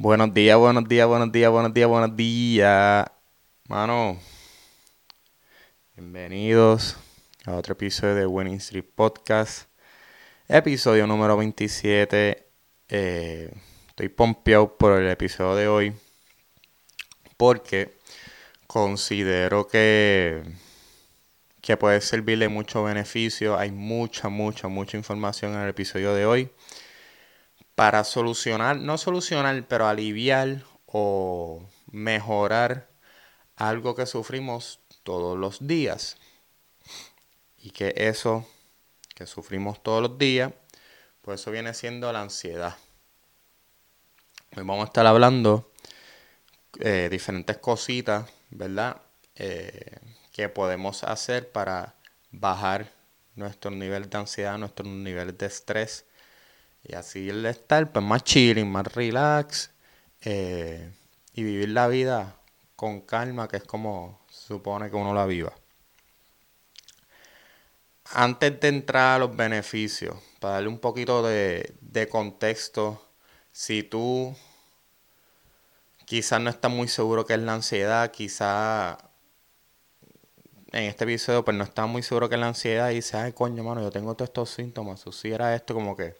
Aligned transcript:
Buenos 0.00 0.32
días, 0.32 0.56
buenos 0.56 0.86
días, 0.86 1.08
buenos 1.08 1.32
días, 1.32 1.50
buenos 1.50 1.74
días, 1.74 1.88
buenos 1.88 2.16
días. 2.16 3.04
Mano, 3.66 4.16
bienvenidos 5.96 6.96
a 7.44 7.56
otro 7.56 7.72
episodio 7.72 8.14
de 8.14 8.24
Winning 8.24 8.58
Street 8.58 8.84
Podcast. 8.94 9.68
Episodio 10.46 11.04
número 11.08 11.36
27. 11.36 12.46
Eh, 12.88 13.52
estoy 13.88 14.08
pompeado 14.08 14.78
por 14.78 15.02
el 15.02 15.10
episodio 15.10 15.56
de 15.56 15.66
hoy 15.66 15.92
porque 17.36 17.98
considero 18.68 19.66
que, 19.66 20.44
que 21.60 21.76
puede 21.76 22.00
servirle 22.02 22.48
mucho 22.48 22.84
beneficio. 22.84 23.58
Hay 23.58 23.72
mucha, 23.72 24.28
mucha, 24.28 24.68
mucha 24.68 24.96
información 24.96 25.54
en 25.54 25.62
el 25.62 25.70
episodio 25.70 26.14
de 26.14 26.24
hoy 26.24 26.50
para 27.78 28.02
solucionar, 28.02 28.76
no 28.76 28.98
solucionar, 28.98 29.64
pero 29.68 29.86
aliviar 29.86 30.64
o 30.86 31.64
mejorar 31.92 32.88
algo 33.54 33.94
que 33.94 34.04
sufrimos 34.04 34.80
todos 35.04 35.38
los 35.38 35.64
días. 35.64 36.16
Y 37.56 37.70
que 37.70 37.94
eso 37.96 38.44
que 39.14 39.26
sufrimos 39.26 39.80
todos 39.80 40.02
los 40.02 40.18
días, 40.18 40.52
pues 41.22 41.40
eso 41.40 41.52
viene 41.52 41.72
siendo 41.72 42.12
la 42.12 42.22
ansiedad. 42.22 42.76
Hoy 44.56 44.64
vamos 44.64 44.80
a 44.80 44.86
estar 44.86 45.06
hablando 45.06 45.70
eh, 46.80 47.06
diferentes 47.08 47.58
cositas, 47.58 48.28
¿verdad? 48.50 49.02
Eh, 49.36 50.00
que 50.32 50.48
podemos 50.48 51.04
hacer 51.04 51.52
para 51.52 51.94
bajar 52.32 52.90
nuestro 53.36 53.70
nivel 53.70 54.10
de 54.10 54.18
ansiedad, 54.18 54.58
nuestro 54.58 54.84
nivel 54.84 55.38
de 55.38 55.46
estrés 55.46 56.07
y 56.84 56.94
así 56.94 57.28
el 57.28 57.44
estar 57.46 57.92
pues 57.92 58.04
más 58.04 58.24
chilling, 58.24 58.70
más 58.70 58.86
relax 58.94 59.70
eh, 60.22 60.90
y 61.34 61.42
vivir 61.42 61.70
la 61.70 61.88
vida 61.88 62.36
con 62.76 63.00
calma, 63.00 63.48
que 63.48 63.58
es 63.58 63.64
como 63.64 64.20
supone 64.28 64.90
que 64.90 64.96
uno 64.96 65.12
la 65.12 65.26
viva. 65.26 65.52
Antes 68.10 68.58
de 68.60 68.68
entrar 68.68 69.16
a 69.16 69.18
los 69.18 69.36
beneficios, 69.36 70.16
para 70.40 70.54
darle 70.54 70.68
un 70.68 70.78
poquito 70.78 71.22
de, 71.22 71.74
de 71.80 72.08
contexto, 72.08 73.04
si 73.52 73.82
tú 73.82 74.34
quizás 76.06 76.40
no 76.40 76.48
estás 76.48 76.70
muy 76.70 76.88
seguro 76.88 77.26
que 77.26 77.34
es 77.34 77.40
la 77.40 77.54
ansiedad, 77.54 78.10
quizás 78.10 78.96
en 80.72 80.84
este 80.84 81.04
episodio 81.04 81.44
pues 81.44 81.56
no 81.56 81.64
estás 81.64 81.88
muy 81.88 82.02
seguro 82.02 82.28
que 82.28 82.34
es 82.34 82.40
la 82.40 82.48
ansiedad 82.48 82.90
y 82.90 82.96
dices, 82.96 83.14
ay 83.14 83.32
coño, 83.32 83.62
mano, 83.64 83.82
yo 83.82 83.90
tengo 83.90 84.14
todos 84.14 84.28
estos 84.28 84.50
síntomas, 84.50 85.06
o 85.06 85.12
si 85.12 85.30
era 85.30 85.54
esto 85.54 85.74
como 85.74 85.96
que 85.96 86.16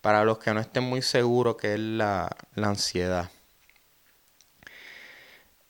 para 0.00 0.24
los 0.24 0.38
que 0.38 0.52
no 0.54 0.60
estén 0.60 0.84
muy 0.84 1.02
seguros 1.02 1.56
qué 1.56 1.74
es 1.74 1.80
la, 1.80 2.36
ansiedad. 2.56 3.30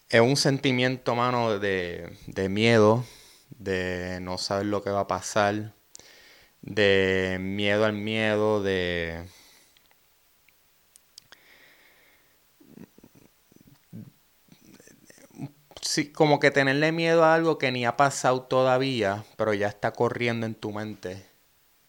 Es 0.08 0.20
un 0.20 0.36
sentimiento, 0.36 1.14
mano, 1.14 1.58
de, 1.58 2.16
de 2.26 2.48
miedo, 2.48 3.04
de 3.50 4.18
no 4.20 4.38
saber 4.38 4.66
lo 4.66 4.82
que 4.82 4.90
va 4.90 5.00
a 5.00 5.06
pasar, 5.06 5.72
de 6.62 7.38
miedo 7.40 7.84
al 7.84 7.92
miedo, 7.94 8.62
de... 8.62 9.26
Sí, 15.80 16.12
como 16.12 16.38
que 16.40 16.50
tenerle 16.50 16.92
miedo 16.92 17.24
a 17.24 17.34
algo 17.34 17.58
que 17.58 17.72
ni 17.72 17.84
ha 17.84 17.96
pasado 17.96 18.42
todavía, 18.42 19.24
pero 19.36 19.54
ya 19.54 19.68
está 19.68 19.92
corriendo 19.92 20.46
en 20.46 20.54
tu 20.54 20.72
mente 20.72 21.29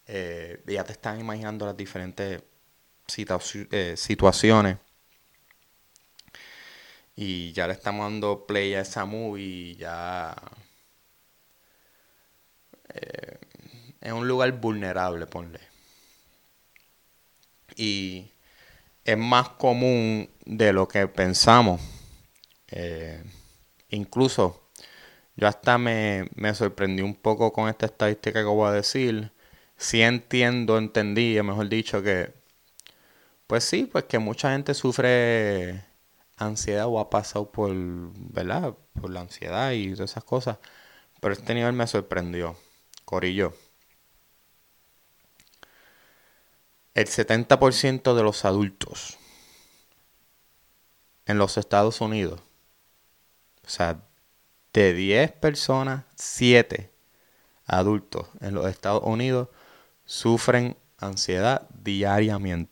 eh, 0.08 0.62
ya 0.68 0.84
te 0.84 0.94
están 0.94 1.20
imaginando 1.20 1.66
las 1.66 1.78
diferentes 1.78 2.42
eh, 3.72 3.94
situaciones. 3.98 4.78
Y 7.16 7.52
ya 7.54 7.68
le 7.68 7.74
estamos 7.74 8.06
dando 8.06 8.46
play 8.46 8.74
a 8.74 8.82
esa 8.82 9.06
movie 9.06 9.76
ya... 9.76 10.36
Eh, 12.94 13.40
es 14.02 14.12
un 14.12 14.28
lugar 14.28 14.52
vulnerable, 14.60 15.28
ponle. 15.28 15.60
Y 17.76 18.32
es 19.06 19.18
más 19.18 19.50
común 19.50 20.30
de 20.46 20.74
lo 20.74 20.88
que 20.88 21.08
pensamos. 21.08 21.80
incluso 23.90 24.70
yo 25.36 25.48
hasta 25.48 25.78
me, 25.78 26.30
me 26.36 26.54
sorprendí 26.54 27.02
un 27.02 27.16
poco 27.16 27.54
con 27.54 27.70
esta 27.70 27.86
estadística 27.86 28.40
que 28.40 28.46
voy 28.46 28.70
a 28.70 28.72
decir 28.72 29.32
sí 29.82 30.04
entiendo, 30.04 30.78
entendí, 30.78 31.42
mejor 31.42 31.68
dicho, 31.68 32.04
que 32.04 32.34
pues 33.48 33.64
sí, 33.64 33.86
pues 33.92 34.06
que 34.06 34.20
mucha 34.20 34.52
gente 34.52 34.74
sufre 34.74 35.84
ansiedad 36.38 36.86
o 36.88 37.00
ha 37.00 37.10
pasado 37.10 37.52
por, 37.52 37.72
¿verdad? 37.74 38.76
Por 39.00 39.10
la 39.10 39.22
ansiedad 39.22 39.72
y 39.72 39.94
todas 39.94 40.12
esas 40.12 40.24
cosas. 40.24 40.58
Pero 41.20 41.34
este 41.34 41.54
nivel 41.56 41.74
me 41.74 41.88
sorprendió. 41.88 42.56
Corillo. 43.06 43.54
El 46.94 47.08
70% 47.08 48.16
de 48.16 48.24
los 48.24 48.46
adultos 48.46 49.18
en 51.26 51.38
los 51.38 51.58
Estados 51.58 52.02
Unidos, 52.02 52.42
o 53.66 53.70
sea, 53.70 54.02
de 54.74 54.94
10 54.94 55.32
personas, 55.34 56.06
7 56.16 56.92
adultos 57.66 58.28
en 58.42 58.54
los 58.56 58.68
Estados 58.68 59.04
Unidos 59.06 59.50
sufren 60.12 60.76
ansiedad 60.98 61.70
diariamente. 61.72 62.68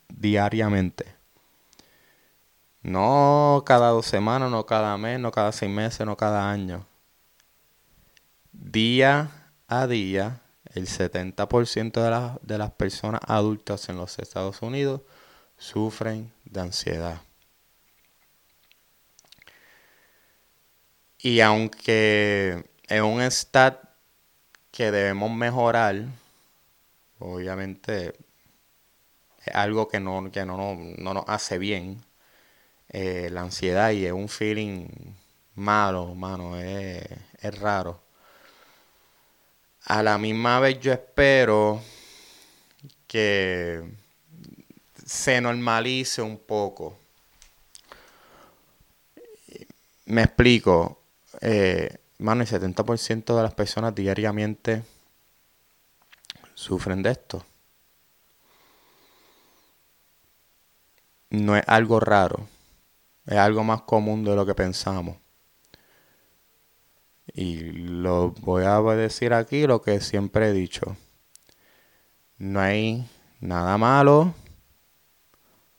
No 2.82 3.64
cada 3.66 3.92
dos 3.92 4.06
semanas, 4.08 4.52
no 4.52 4.66
cada 4.66 4.98
mes, 4.98 5.22
no 5.22 5.32
cada 5.32 5.54
seis 5.54 5.72
meses, 5.72 6.06
no 6.06 6.18
cada 6.18 6.52
año. 6.52 6.86
Día 8.52 9.32
a 9.70 9.88
día, 9.88 10.42
el 10.74 10.88
70% 10.88 12.02
de, 12.02 12.40
de 12.42 12.58
las 12.58 12.72
personas 12.72 13.22
adultas 13.26 13.88
en 13.88 13.96
los 13.96 14.20
Estados 14.20 14.62
Unidos 14.62 15.00
sufren 15.58 16.34
de 16.44 16.60
ansiedad. 16.60 17.22
Y 21.20 21.40
aunque 21.40 22.70
es 22.90 23.02
un 23.02 23.22
stat 23.22 23.82
que 24.72 24.92
debemos 24.92 25.32
mejorar, 25.32 26.04
obviamente 27.20 28.16
es 29.46 29.56
algo 29.56 29.88
que 29.88 30.00
no, 30.00 30.32
que 30.32 30.46
no, 30.46 30.76
nos 30.98 31.24
hace 31.28 31.58
bien. 31.58 32.04
Eh, 32.90 33.30
la 33.32 33.42
ansiedad 33.42 33.92
y 33.92 34.06
es 34.06 34.12
un 34.12 34.30
feeling 34.30 34.88
malo, 35.56 36.16
mano, 36.16 36.60
es, 36.60 37.06
es 37.40 37.60
raro. 37.60 38.02
A 39.86 40.04
la 40.04 40.18
misma 40.18 40.60
vez 40.60 40.80
yo 40.80 40.92
espero 40.92 41.82
que 43.08 43.84
se 45.06 45.42
normalice 45.42 46.22
un 46.22 46.38
poco. 46.38 46.98
Me 50.06 50.24
explico. 50.24 51.02
Eh, 51.42 51.98
mano, 52.20 52.42
el 52.42 52.48
70% 52.48 53.36
de 53.36 53.44
las 53.44 53.54
personas 53.54 53.96
diariamente 53.96 54.84
sufren 56.60 57.02
de 57.02 57.12
esto. 57.12 57.46
No 61.30 61.56
es 61.56 61.64
algo 61.68 62.02
raro, 62.02 62.48
es 63.26 63.38
algo 63.38 63.64
más 63.64 63.84
común 63.84 64.26
de 64.26 64.36
lo 64.36 64.46
que 64.46 64.56
pensamos. 64.56 65.16
Y 67.34 67.62
lo 67.62 68.32
voy 68.42 68.66
a 68.66 68.82
decir 68.82 69.34
aquí 69.34 69.68
lo 69.68 69.82
que 69.82 70.02
siempre 70.02 70.50
he 70.50 70.52
dicho. 70.52 70.98
No 72.38 72.60
hay 72.60 73.10
nada 73.40 73.78
malo 73.78 74.34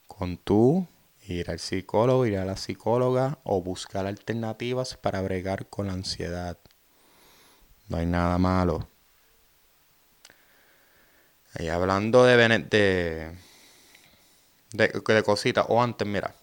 con 0.07 0.39
tú 0.39 0.87
ir 1.27 1.51
al 1.51 1.59
psicólogo, 1.59 2.25
ir 2.25 2.39
a 2.39 2.47
la 2.47 2.57
psicóloga 2.57 3.39
o 3.45 3.61
buscar 3.61 4.07
alternativas 4.07 4.97
para 4.97 5.21
bregar 5.21 5.67
con 5.69 5.89
la 5.89 5.93
ansiedad. 5.93 6.57
No 7.89 7.99
hay 7.99 8.07
nada 8.07 8.39
malo. 8.39 8.90
Y 11.59 11.69
hablando 11.69 12.25
de, 12.25 12.37
de, 12.47 13.33
de, 14.73 15.23
cositas, 15.25 15.67
o 15.69 15.83
antes, 15.83 16.07
mira, 16.07 16.35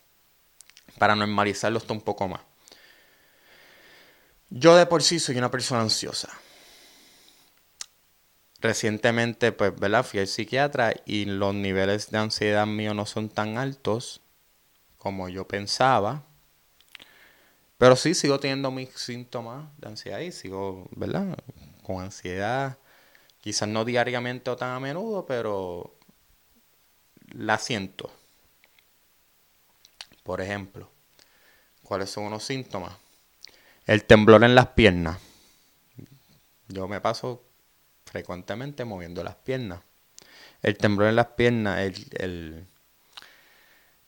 para 0.98 1.16
normalizarlo 1.16 1.82
un 1.90 2.02
poco 2.02 2.28
más. 2.28 2.42
Yo 4.50 4.76
de 4.76 4.86
por 4.86 5.04
sí 5.04 5.20
soy 5.20 5.38
una 5.38 5.52
persona 5.52 5.82
ansiosa. 5.82 6.30
Recientemente, 8.60 9.52
pues, 9.52 9.78
¿verdad? 9.80 10.06
Fui 10.06 10.20
al 10.20 10.28
psiquiatra 10.28 10.94
y 11.06 11.26
los 11.26 11.54
niveles 11.54 12.10
de 12.12 12.18
ansiedad 12.18 12.66
mío 12.66 12.94
no 12.94 13.06
son 13.06 13.30
tan 13.30 13.58
altos 13.58 14.22
como 14.98 15.30
yo 15.30 15.48
pensaba. 15.48 16.24
Pero 17.78 17.96
sí 17.96 18.14
sigo 18.14 18.40
teniendo 18.40 18.72
mis 18.72 18.90
síntomas 18.90 19.68
de 19.78 19.88
ansiedad 19.88 20.20
y 20.20 20.32
sigo, 20.32 20.88
¿verdad? 20.92 21.38
Con 21.84 22.02
ansiedad 22.02 22.78
Quizás 23.42 23.70
no 23.70 23.86
diariamente 23.86 24.50
o 24.50 24.58
tan 24.58 24.72
a 24.72 24.80
menudo, 24.80 25.26
pero 25.26 25.96
la 27.32 27.58
siento. 27.58 28.12
Por 30.24 30.42
ejemplo, 30.42 30.90
¿cuáles 31.84 32.10
son 32.10 32.26
unos 32.26 32.44
síntomas? 32.44 32.94
El 33.86 34.04
temblor 34.04 34.44
en 34.44 34.56
las 34.56 34.68
piernas. 34.68 35.20
Yo 36.68 36.88
me 36.88 37.00
paso 37.00 37.44
frecuentemente 38.06 38.84
moviendo 38.84 39.24
las 39.24 39.36
piernas. 39.36 39.80
El 40.62 40.78
temblor 40.78 41.08
en 41.08 41.16
las 41.16 41.28
piernas, 41.28 41.80
el, 41.80 42.08
el, 42.18 42.68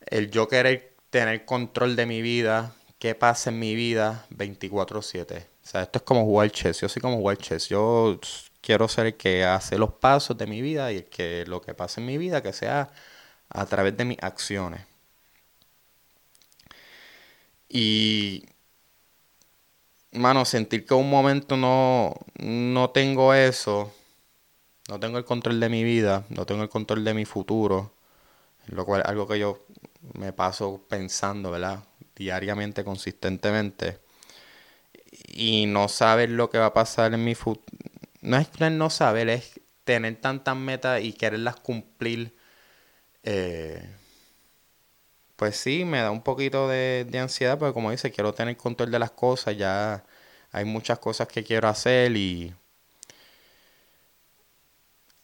el 0.07 0.31
yo 0.31 0.47
querer 0.47 0.95
tener 1.09 1.45
control 1.45 1.95
de 1.95 2.05
mi 2.05 2.21
vida, 2.21 2.75
qué 2.97 3.15
pasa 3.15 3.49
en 3.49 3.59
mi 3.59 3.75
vida 3.75 4.25
24/7. 4.29 5.47
O 5.63 5.67
sea, 5.67 5.83
esto 5.83 5.99
es 5.99 6.03
como 6.03 6.25
jugar 6.25 6.51
chess. 6.51 6.81
Yo 6.81 6.89
soy 6.89 7.01
como 7.01 7.17
jugar 7.17 7.37
chess. 7.37 7.69
Yo 7.69 8.19
quiero 8.61 8.87
ser 8.87 9.07
el 9.07 9.17
que 9.17 9.45
hace 9.45 9.77
los 9.77 9.93
pasos 9.93 10.37
de 10.37 10.47
mi 10.47 10.61
vida 10.61 10.91
y 10.91 10.97
el 10.97 11.05
que 11.05 11.45
lo 11.47 11.61
que 11.61 11.73
pasa 11.73 12.01
en 12.01 12.07
mi 12.07 12.17
vida 12.17 12.43
que 12.43 12.53
sea 12.53 12.91
a 13.49 13.65
través 13.65 13.97
de 13.97 14.05
mis 14.05 14.17
acciones. 14.21 14.81
Y, 17.69 18.45
mano, 20.11 20.45
sentir 20.45 20.85
que 20.85 20.93
un 20.93 21.09
momento 21.09 21.55
no, 21.57 22.15
no 22.39 22.89
tengo 22.91 23.33
eso, 23.33 23.93
no 24.89 24.99
tengo 24.99 25.17
el 25.17 25.25
control 25.25 25.59
de 25.59 25.69
mi 25.69 25.83
vida, 25.83 26.25
no 26.29 26.45
tengo 26.45 26.63
el 26.63 26.69
control 26.69 27.03
de 27.05 27.13
mi 27.13 27.25
futuro, 27.25 27.93
lo 28.67 28.85
cual 28.85 29.01
es 29.01 29.07
algo 29.07 29.27
que 29.27 29.39
yo 29.39 29.65
me 30.13 30.33
paso 30.33 30.81
pensando, 30.89 31.51
¿verdad? 31.51 31.83
Diariamente, 32.15 32.83
consistentemente. 32.83 33.99
Y 35.27 35.65
no 35.67 35.87
saber 35.89 36.29
lo 36.31 36.49
que 36.49 36.57
va 36.57 36.67
a 36.67 36.73
pasar 36.73 37.13
en 37.13 37.23
mi 37.23 37.35
No 38.21 38.37
es 38.37 38.49
no 38.71 38.89
saber, 38.89 39.29
es 39.29 39.59
tener 39.83 40.19
tantas 40.21 40.55
metas 40.55 41.01
y 41.01 41.13
quererlas 41.13 41.57
cumplir. 41.57 42.35
Eh, 43.23 43.89
pues 45.35 45.55
sí, 45.57 45.85
me 45.85 45.99
da 46.01 46.11
un 46.11 46.21
poquito 46.23 46.67
de, 46.67 47.05
de 47.09 47.19
ansiedad, 47.19 47.57
porque 47.57 47.73
como 47.73 47.91
dice, 47.91 48.11
quiero 48.11 48.33
tener 48.33 48.57
control 48.57 48.91
de 48.91 48.99
las 48.99 49.11
cosas, 49.11 49.55
ya 49.57 50.03
hay 50.51 50.65
muchas 50.65 50.99
cosas 50.99 51.27
que 51.27 51.43
quiero 51.43 51.67
hacer 51.69 52.15
y 52.17 52.53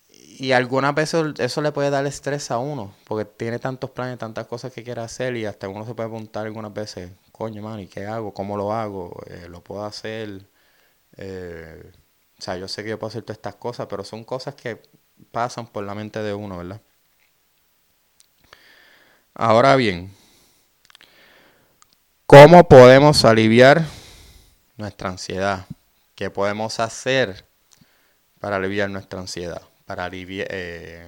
y 0.10 0.52
algunas 0.52 0.94
veces 0.96 1.26
eso 1.40 1.62
le 1.62 1.72
puede 1.72 1.90
dar 1.90 2.06
estrés 2.06 2.52
a 2.52 2.58
uno, 2.60 2.94
porque 3.06 3.26
tiene 3.26 3.60
tantos 3.60 3.92
planes, 3.92 4.18
tantas 4.18 4.48
cosas 4.48 4.74
que 4.74 4.84
quiere 4.84 5.02
hacer 5.02 5.36
y 5.38 5.46
hasta 5.46 5.68
uno 5.70 5.86
se 5.86 5.94
puede 5.96 6.10
preguntar 6.10 6.46
algunas 6.46 6.74
veces, 6.74 7.12
coño, 7.32 7.62
man, 7.62 7.80
¿y 7.80 7.88
qué 7.88 8.06
hago? 8.06 8.34
¿Cómo 8.34 8.58
lo 8.58 8.74
hago? 8.74 9.22
Eh, 9.28 9.48
¿Lo 9.50 9.64
puedo 9.64 9.86
hacer? 9.86 10.48
Eh, 11.18 11.92
o 12.38 12.42
sea, 12.42 12.58
yo 12.58 12.68
sé 12.68 12.84
que 12.84 12.90
yo 12.90 13.00
puedo 13.00 13.10
hacer 13.10 13.24
todas 13.24 13.38
estas 13.38 13.56
cosas, 13.56 13.88
pero 13.90 14.04
son 14.04 14.24
cosas 14.24 14.56
que 14.56 14.82
pasan 15.32 15.68
por 15.68 15.84
la 15.84 15.96
mente 15.96 16.22
de 16.22 16.34
uno, 16.34 16.58
¿verdad? 16.58 16.82
Ahora 19.34 19.76
bien, 19.76 20.14
¿cómo 22.26 22.68
podemos 22.68 23.26
aliviar 23.26 23.86
nuestra 24.78 25.10
ansiedad? 25.10 25.66
¿Qué 26.16 26.30
podemos 26.30 26.80
hacer 26.80 27.46
para 28.40 28.56
aliviar 28.58 28.90
nuestra 28.90 29.20
ansiedad? 29.20 29.62
para 29.86 30.06
aliviar, 30.06 30.48
eh, 30.50 31.08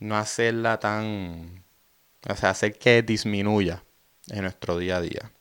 no 0.00 0.16
hacerla 0.16 0.78
tan, 0.78 1.64
o 2.28 2.36
sea, 2.36 2.50
hacer 2.50 2.78
que 2.78 3.02
disminuya 3.02 3.82
en 4.28 4.42
nuestro 4.42 4.78
día 4.78 4.96
a 4.96 5.00
día. 5.00 5.32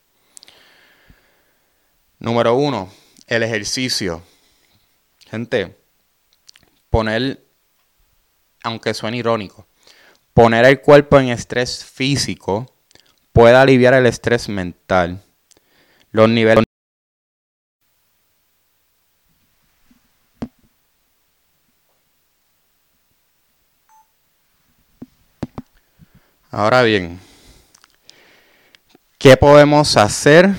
Número 2.20 2.56
uno, 2.56 2.92
el 3.28 3.44
ejercicio. 3.44 4.24
Gente, 5.30 5.78
poner, 6.90 7.44
aunque 8.64 8.94
suene 8.94 9.18
irónico, 9.18 9.68
poner 10.34 10.66
el 10.66 10.82
cuerpo 10.82 11.20
en 11.20 11.30
estrés 11.30 11.84
físico 11.86 12.74
puede 13.34 13.56
aliviar 13.56 13.94
el 13.94 14.06
estrés 14.06 14.50
mental. 14.50 15.22
Los 16.12 16.30
niveles 16.30 16.64
Ahora 26.50 26.82
bien, 26.82 27.20
¿qué 29.20 29.36
podemos 29.36 29.98
hacer, 29.98 30.56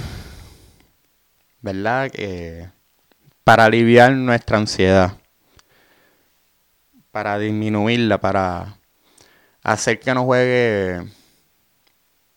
verdad, 1.61 2.11
para 3.45 3.65
aliviar 3.65 4.13
nuestra 4.13 4.59
ansiedad? 4.59 5.17
Para 7.11 7.39
disminuirla, 7.39 8.19
para 8.19 8.77
hacer 9.63 9.99
que 10.01 10.15
no 10.15 10.25
juegue 10.25 11.03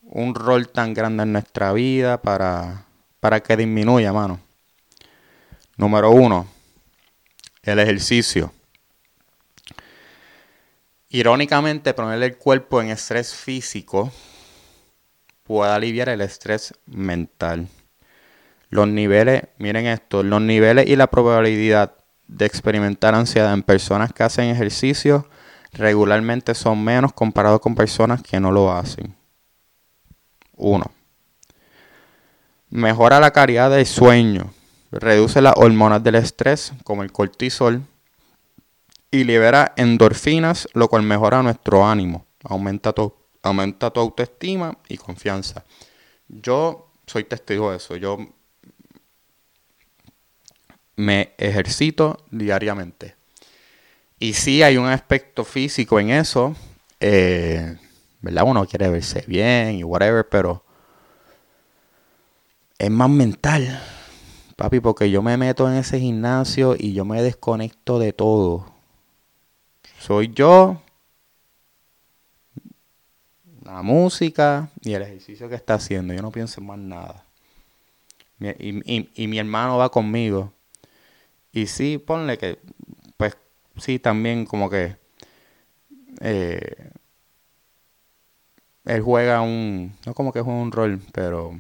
un 0.02 0.36
rol 0.36 0.70
tan 0.70 0.94
grande 0.94 1.24
en 1.24 1.34
nuestra 1.34 1.72
vida, 1.74 2.22
para, 2.22 2.86
para 3.20 3.42
que 3.42 3.56
disminuya, 3.56 4.12
mano. 4.12 4.40
Número 5.78 6.12
uno, 6.12 6.48
el 7.64 7.80
ejercicio. 7.80 8.52
Irónicamente, 11.10 11.94
poner 11.94 12.22
el 12.24 12.38
cuerpo 12.38 12.82
en 12.82 12.90
estrés 12.90 13.34
físico 13.34 14.12
puede 15.44 15.72
aliviar 15.72 16.10
el 16.10 16.22
estrés 16.22 16.74
mental. 16.86 17.68
Los 18.72 18.88
niveles, 18.88 19.44
miren 19.58 19.86
esto, 19.86 20.24
los 20.24 20.42
niveles 20.42 20.88
y 20.88 20.96
la 20.96 21.08
probabilidad 21.08 21.94
de 22.28 22.46
experimentar 22.46 23.14
ansiedad 23.14 23.54
en 23.54 23.64
personas 23.64 24.14
que 24.14 24.24
hacen 24.24 24.50
ejercicio 24.50 25.28
regularmente 25.74 26.56
son 26.56 26.82
menos 26.82 27.12
comparados 27.12 27.60
con 27.60 27.76
personas 27.76 28.24
que 28.24 28.40
no 28.40 28.50
lo 28.50 28.72
hacen. 28.72 29.14
Uno. 30.56 30.86
Mejora 32.70 33.20
la 33.20 33.32
calidad 33.32 33.70
del 33.70 33.86
sueño. 33.86 34.54
Reduce 34.90 35.42
las 35.42 35.54
hormonas 35.58 36.02
del 36.02 36.16
estrés, 36.16 36.72
como 36.86 37.04
el 37.04 37.12
cortisol, 37.12 37.82
y 39.12 39.26
libera 39.26 39.74
endorfinas, 39.76 40.70
lo 40.74 40.88
cual 40.88 41.04
mejora 41.04 41.44
nuestro 41.44 41.86
ánimo, 41.86 42.26
aumenta 42.46 42.94
tu, 42.94 43.14
aumenta 43.44 43.92
tu 43.92 44.00
autoestima 44.00 44.78
y 44.88 44.96
confianza. 44.96 45.66
Yo 46.30 46.90
soy 47.06 47.26
testigo 47.26 47.72
de 47.72 47.78
eso, 47.78 47.98
yo 47.98 48.18
me 51.02 51.34
ejercito 51.38 52.26
diariamente. 52.32 53.16
Y 54.20 54.34
sí 54.34 54.64
hay 54.64 54.78
un 54.78 54.86
aspecto 54.86 55.44
físico 55.44 56.00
en 56.00 56.12
eso, 56.12 56.56
eh, 57.00 57.78
¿verdad? 58.22 58.44
Uno 58.46 58.66
quiere 58.66 58.90
verse 58.90 59.24
bien 59.28 59.76
y 59.76 59.84
whatever, 59.84 60.28
pero 60.30 60.64
es 62.78 62.90
más 62.90 63.10
mental, 63.10 63.82
papi, 64.56 64.80
porque 64.80 65.10
yo 65.10 65.22
me 65.22 65.38
meto 65.38 65.70
en 65.70 65.78
ese 65.78 66.00
gimnasio 66.00 66.76
y 66.78 66.94
yo 66.94 67.04
me 67.04 67.22
desconecto 67.22 68.00
de 68.00 68.14
todo 68.14 68.72
soy 70.02 70.34
yo, 70.34 70.82
la 73.64 73.84
música 73.84 74.72
y 74.82 74.94
el 74.94 75.04
ejercicio 75.04 75.48
que 75.48 75.54
está 75.54 75.76
haciendo. 75.76 76.12
Yo 76.12 76.24
no 76.24 76.32
pienso 76.32 76.60
en 76.60 76.66
más 76.66 76.80
nada. 76.80 77.24
Y, 78.40 79.28
mi 79.28 79.38
hermano 79.38 79.78
va 79.78 79.90
conmigo. 79.90 80.52
Y 81.54 81.68
sí, 81.68 81.98
ponle 81.98 82.38
que, 82.38 82.60
pues 83.18 83.38
sí, 83.78 84.00
también 84.00 84.46
como 84.46 84.70
que 84.70 84.98
eh, 86.22 86.92
él 88.86 89.02
juega 89.02 89.42
un, 89.42 89.96
no 90.06 90.14
como 90.14 90.32
que 90.32 90.42
juega 90.42 90.60
un 90.60 90.72
rol, 90.72 91.02
pero 91.14 91.54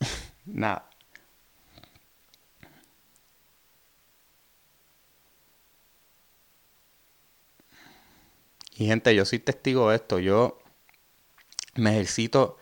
nada. 0.46 0.84
Y 8.76 8.86
gente, 8.86 9.14
yo 9.14 9.24
soy 9.24 9.38
testigo 9.38 9.88
de 9.88 9.96
esto. 9.96 10.18
Yo 10.18 10.58
me 11.76 11.90
ejercito 11.90 12.56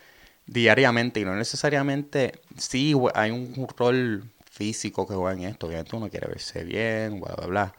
diariamente 0.45 1.19
y 1.19 1.25
no 1.25 1.35
necesariamente, 1.35 2.41
sí, 2.57 2.95
hay 3.13 3.31
un 3.31 3.67
rol 3.77 4.23
físico 4.49 5.07
que 5.07 5.13
juega 5.15 5.33
en 5.33 5.49
esto, 5.49 5.69
que 5.69 5.83
uno 5.93 6.09
quiere 6.09 6.27
verse 6.27 6.63
bien, 6.63 7.19
bla, 7.21 7.35
bla, 7.35 7.47
bla. 7.47 7.75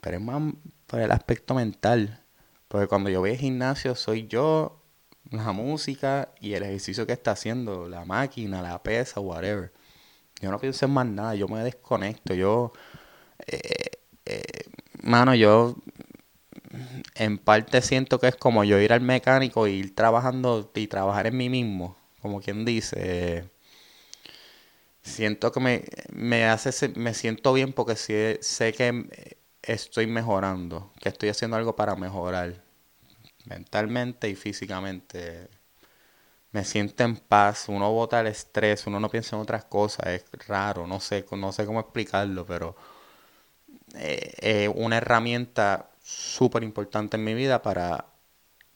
Pero 0.00 0.16
es 0.16 0.22
más 0.22 0.54
por 0.86 1.00
el 1.00 1.10
aspecto 1.12 1.54
mental. 1.54 2.22
Porque 2.68 2.86
cuando 2.86 3.10
yo 3.10 3.20
voy 3.20 3.30
al 3.30 3.36
gimnasio 3.36 3.94
soy 3.94 4.26
yo, 4.26 4.82
la 5.30 5.52
música 5.52 6.30
y 6.40 6.54
el 6.54 6.62
ejercicio 6.62 7.06
que 7.06 7.12
está 7.12 7.32
haciendo, 7.32 7.88
la 7.88 8.04
máquina, 8.04 8.62
la 8.62 8.82
pesa, 8.82 9.20
whatever. 9.20 9.72
Yo 10.40 10.50
no 10.50 10.58
pienso 10.58 10.86
en 10.86 10.92
más 10.92 11.06
nada, 11.06 11.34
yo 11.34 11.48
me 11.48 11.62
desconecto, 11.62 12.34
yo... 12.34 12.72
Eh, 13.46 13.90
eh, 14.26 14.42
mano, 15.02 15.34
yo 15.34 15.76
en 17.14 17.38
parte 17.38 17.82
siento 17.82 18.18
que 18.20 18.28
es 18.28 18.36
como 18.36 18.64
yo 18.64 18.78
ir 18.80 18.92
al 18.92 19.00
mecánico 19.00 19.66
y 19.68 19.72
ir 19.72 19.94
trabajando 19.94 20.70
y 20.74 20.86
trabajar 20.88 21.26
en 21.26 21.36
mí 21.36 21.48
mismo, 21.48 21.96
como 22.20 22.40
quien 22.40 22.64
dice. 22.64 23.50
Siento 25.02 25.52
que 25.52 25.60
me, 25.60 25.84
me 26.12 26.44
hace, 26.44 26.88
me 26.90 27.14
siento 27.14 27.52
bien 27.52 27.72
porque 27.72 27.96
sé, 27.96 28.38
sé 28.42 28.72
que 28.72 29.34
estoy 29.62 30.06
mejorando, 30.06 30.92
que 31.00 31.08
estoy 31.08 31.30
haciendo 31.30 31.56
algo 31.56 31.76
para 31.76 31.96
mejorar. 31.96 32.62
mentalmente 33.46 34.28
y 34.28 34.36
físicamente. 34.36 35.48
Me 36.52 36.64
siento 36.64 37.04
en 37.04 37.16
paz, 37.16 37.68
uno 37.68 37.90
bota 37.92 38.20
el 38.20 38.26
estrés, 38.26 38.86
uno 38.86 39.00
no 39.00 39.08
piensa 39.10 39.36
en 39.36 39.42
otras 39.42 39.64
cosas, 39.64 40.06
es 40.08 40.24
raro, 40.46 40.86
no 40.86 41.00
sé, 41.00 41.24
no 41.32 41.52
sé 41.52 41.66
cómo 41.66 41.80
explicarlo, 41.80 42.44
pero 42.46 42.76
eh, 43.94 44.34
es 44.40 44.70
una 44.74 44.98
herramienta 44.98 45.90
súper 46.08 46.62
importante 46.62 47.18
en 47.18 47.24
mi 47.24 47.34
vida 47.34 47.60
para 47.60 48.06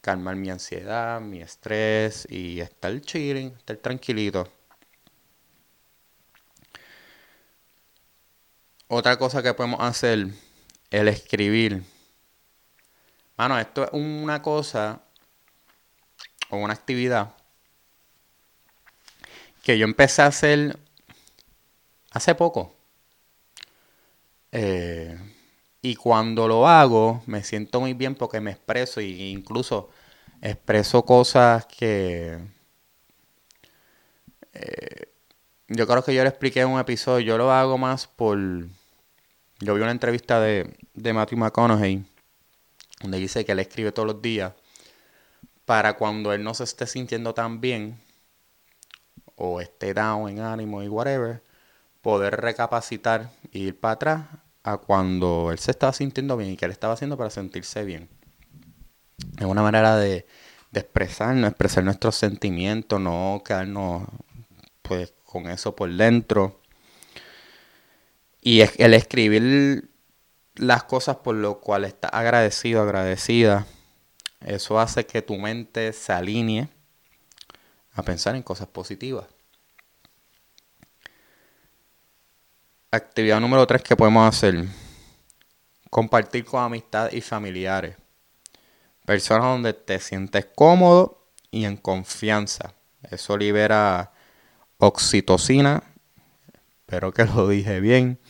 calmar 0.02 0.36
mi 0.36 0.50
ansiedad, 0.50 1.18
mi 1.18 1.40
estrés 1.40 2.26
y 2.28 2.60
estar 2.60 3.00
chilling, 3.00 3.54
estar 3.56 3.78
tranquilito. 3.78 4.52
Otra 8.86 9.16
cosa 9.16 9.42
que 9.42 9.54
podemos 9.54 9.80
hacer, 9.80 10.28
el 10.90 11.08
escribir. 11.08 11.82
Mano, 13.38 13.58
esto 13.58 13.84
es 13.84 13.90
una 13.94 14.42
cosa 14.42 15.00
o 16.50 16.58
una 16.58 16.74
actividad 16.74 17.34
que 19.62 19.78
yo 19.78 19.86
empecé 19.86 20.20
a 20.20 20.26
hacer 20.26 20.78
hace 22.10 22.34
poco. 22.34 22.76
Eh, 24.50 25.18
y 25.82 25.96
cuando 25.96 26.46
lo 26.46 26.68
hago, 26.68 27.22
me 27.26 27.42
siento 27.42 27.80
muy 27.80 27.92
bien 27.92 28.14
porque 28.14 28.40
me 28.40 28.52
expreso 28.52 29.00
e 29.00 29.06
incluso 29.06 29.90
expreso 30.40 31.04
cosas 31.04 31.66
que... 31.66 32.38
Eh, 34.54 35.08
yo 35.68 35.86
creo 35.86 36.04
que 36.04 36.14
yo 36.14 36.22
le 36.22 36.28
expliqué 36.28 36.60
en 36.60 36.68
un 36.68 36.80
episodio, 36.80 37.26
yo 37.26 37.38
lo 37.38 37.52
hago 37.52 37.78
más 37.78 38.06
por... 38.06 38.38
Yo 38.38 39.74
vi 39.74 39.80
una 39.82 39.90
entrevista 39.90 40.40
de, 40.40 40.76
de 40.94 41.12
Matthew 41.12 41.38
McConaughey, 41.38 42.04
donde 43.00 43.18
dice 43.18 43.44
que 43.44 43.52
él 43.52 43.58
escribe 43.60 43.92
todos 43.92 44.06
los 44.06 44.22
días 44.22 44.52
para 45.64 45.94
cuando 45.94 46.32
él 46.32 46.44
no 46.44 46.54
se 46.54 46.64
esté 46.64 46.86
sintiendo 46.86 47.34
tan 47.34 47.60
bien, 47.60 47.98
o 49.36 49.60
esté 49.60 49.94
down 49.94 50.28
en 50.28 50.40
ánimo 50.40 50.82
y 50.82 50.88
whatever, 50.88 51.42
poder 52.02 52.40
recapacitar 52.40 53.30
e 53.52 53.58
ir 53.58 53.80
para 53.80 53.94
atrás 53.94 54.24
a 54.64 54.78
cuando 54.78 55.50
él 55.50 55.58
se 55.58 55.70
estaba 55.70 55.92
sintiendo 55.92 56.36
bien 56.36 56.52
y 56.52 56.56
que 56.56 56.64
él 56.64 56.70
estaba 56.70 56.94
haciendo 56.94 57.16
para 57.16 57.30
sentirse 57.30 57.84
bien. 57.84 58.08
Es 59.38 59.44
una 59.44 59.62
manera 59.62 59.96
de, 59.96 60.26
de 60.70 60.80
expresarnos, 60.80 61.48
expresar 61.50 61.84
nuestros 61.84 62.16
sentimientos, 62.16 63.00
no 63.00 63.42
quedarnos 63.44 64.04
pues 64.82 65.14
con 65.24 65.48
eso 65.48 65.74
por 65.76 65.92
dentro. 65.92 66.60
Y 68.40 68.60
el 68.60 68.94
escribir 68.94 69.90
las 70.56 70.84
cosas 70.84 71.16
por 71.16 71.36
lo 71.36 71.60
cual 71.60 71.84
está 71.84 72.08
agradecido, 72.08 72.82
agradecida, 72.82 73.66
eso 74.40 74.80
hace 74.80 75.06
que 75.06 75.22
tu 75.22 75.36
mente 75.36 75.92
se 75.92 76.12
alinee 76.12 76.68
a 77.92 78.02
pensar 78.02 78.34
en 78.34 78.42
cosas 78.42 78.66
positivas. 78.68 79.26
Actividad 82.94 83.40
número 83.40 83.66
3 83.66 83.82
que 83.82 83.96
podemos 83.96 84.28
hacer. 84.28 84.66
Compartir 85.88 86.44
con 86.44 86.62
amistad 86.62 87.10
y 87.10 87.22
familiares. 87.22 87.96
Personas 89.06 89.44
donde 89.44 89.72
te 89.72 89.98
sientes 89.98 90.44
cómodo 90.54 91.26
y 91.50 91.64
en 91.64 91.78
confianza. 91.78 92.74
Eso 93.10 93.38
libera 93.38 94.12
oxitocina. 94.76 95.82
Espero 96.80 97.14
que 97.14 97.24
lo 97.24 97.48
dije 97.48 97.80
bien. 97.80 98.20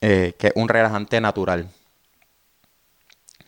Eh, 0.00 0.36
que 0.38 0.46
es 0.46 0.52
un 0.54 0.68
relajante 0.68 1.20
natural. 1.20 1.68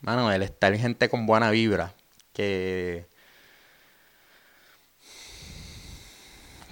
Mano, 0.00 0.33
el 0.33 0.42
estar 0.42 0.76
gente 0.76 1.09
con 1.09 1.26
buena 1.26 1.52
vibra. 1.52 1.95
Que 2.33 3.07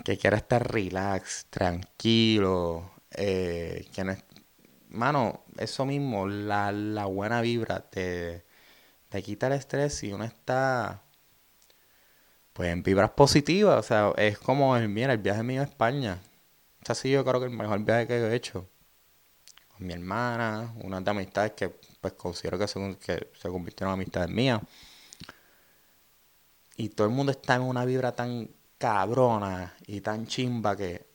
que 0.04 0.18
quiera 0.18 0.38
estar 0.38 0.68
relax, 0.72 1.46
tranquilo, 1.50 2.97
eh, 3.18 3.86
que 3.92 4.04
no 4.04 4.12
es, 4.12 4.24
mano, 4.88 5.44
eso 5.58 5.84
mismo, 5.84 6.28
la, 6.28 6.72
la 6.72 7.06
buena 7.06 7.40
vibra 7.40 7.80
te, 7.80 8.44
te 9.08 9.22
quita 9.22 9.48
el 9.48 9.54
estrés 9.54 10.02
y 10.04 10.12
uno 10.12 10.24
está 10.24 11.02
pues 12.52 12.70
en 12.72 12.82
vibras 12.82 13.10
positivas, 13.10 13.78
o 13.78 13.82
sea, 13.82 14.12
es 14.16 14.38
como, 14.38 14.76
mira, 14.80 15.12
el 15.12 15.18
viaje 15.18 15.44
mío 15.44 15.60
a 15.60 15.64
España. 15.64 16.18
Es 16.82 16.90
así 16.90 17.10
yo 17.10 17.24
creo 17.24 17.40
que 17.40 17.46
el 17.46 17.52
mejor 17.52 17.78
viaje 17.84 18.06
que 18.08 18.14
he 18.16 18.34
hecho. 18.34 18.68
Con 19.68 19.86
mi 19.86 19.92
hermana, 19.92 20.74
unas 20.82 21.04
de 21.04 21.10
amistades 21.10 21.52
que 21.52 21.68
pues 22.00 22.14
considero 22.14 22.58
que 22.58 22.66
que 22.96 23.30
se 23.40 23.48
convirtieron 23.48 23.94
en 23.94 24.00
amistades 24.00 24.30
mías. 24.30 24.60
Y 26.76 26.88
todo 26.90 27.06
el 27.06 27.12
mundo 27.12 27.32
está 27.32 27.56
en 27.56 27.62
una 27.62 27.84
vibra 27.84 28.12
tan 28.12 28.50
cabrona 28.78 29.74
y 29.86 30.00
tan 30.00 30.26
chimba 30.26 30.76
que 30.76 31.07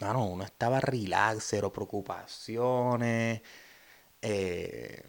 no, 0.00 0.26
uno 0.26 0.44
estaba 0.44 0.80
relax, 0.80 1.44
cero 1.48 1.72
preocupaciones. 1.72 3.42
Eh, 4.22 5.02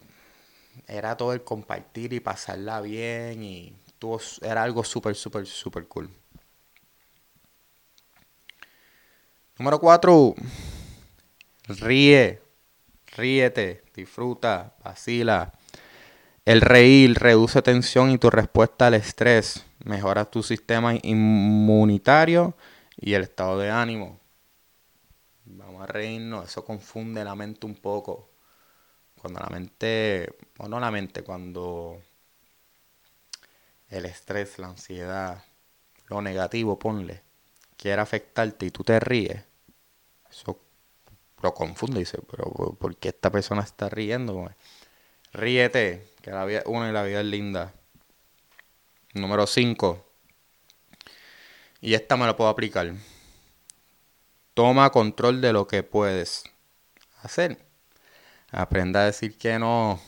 era 0.87 1.15
todo 1.15 1.33
el 1.33 1.43
compartir 1.43 2.13
y 2.13 2.19
pasarla 2.19 2.81
bien 2.81 3.43
y 3.43 3.75
tuvo, 3.99 4.19
era 4.41 4.63
algo 4.63 4.83
súper, 4.83 5.15
súper, 5.15 5.45
súper 5.45 5.87
cool. 5.87 6.09
Número 9.57 9.79
4. 9.79 10.35
Ríe, 11.67 12.41
ríete, 13.15 13.83
disfruta, 13.93 14.73
vacila. 14.83 15.53
El 16.45 16.61
reír 16.61 17.13
reduce 17.19 17.61
tensión 17.61 18.09
y 18.09 18.17
tu 18.17 18.29
respuesta 18.31 18.87
al 18.87 18.95
estrés. 18.95 19.65
Mejora 19.83 20.25
tu 20.25 20.41
sistema 20.41 20.95
inmunitario 21.03 22.55
y 22.97 23.13
el 23.13 23.23
estado 23.23 23.59
de 23.59 23.69
ánimo 23.69 24.18
vamos 25.49 25.81
a 25.81 25.87
reírnos, 25.87 26.47
eso 26.47 26.63
confunde 26.63 27.23
la 27.23 27.35
mente 27.35 27.65
un 27.65 27.75
poco. 27.75 28.29
Cuando 29.15 29.39
la 29.39 29.47
mente, 29.47 30.29
o 30.57 30.67
no 30.67 30.79
la 30.79 30.91
mente, 30.91 31.23
cuando 31.23 32.01
el 33.89 34.05
estrés, 34.05 34.59
la 34.59 34.67
ansiedad, 34.67 35.43
lo 36.07 36.21
negativo, 36.21 36.79
ponle, 36.79 37.21
quiere 37.75 38.01
afectarte 38.01 38.65
y 38.65 38.71
tú 38.71 38.83
te 38.83 38.99
ríes, 38.99 39.43
eso 40.29 40.59
lo 41.41 41.53
confunde 41.53 41.97
y 41.97 42.03
dice, 42.03 42.19
pero 42.29 42.45
¿por 42.75 42.95
qué 42.97 43.09
esta 43.09 43.31
persona 43.31 43.61
está 43.61 43.89
riendo? 43.89 44.49
Ríete, 45.33 46.13
que 46.21 46.31
la 46.31 46.45
vida 46.45 46.63
una 46.65 46.89
y 46.89 46.93
la 46.93 47.03
vida 47.03 47.19
es 47.21 47.25
linda. 47.25 47.73
Número 49.13 49.47
5. 49.47 50.05
Y 51.81 51.93
esta 51.93 52.17
me 52.17 52.25
la 52.25 52.35
puedo 52.35 52.49
aplicar. 52.49 52.93
Toma 54.59 54.89
control 54.89 55.39
de 55.39 55.53
lo 55.53 55.67
que 55.67 55.83
puedes 55.83 56.43
hacer. 57.21 57.65
Aprenda 58.51 58.99
a 58.99 59.05
decir 59.05 59.37
que 59.37 59.57
no. 59.57 60.01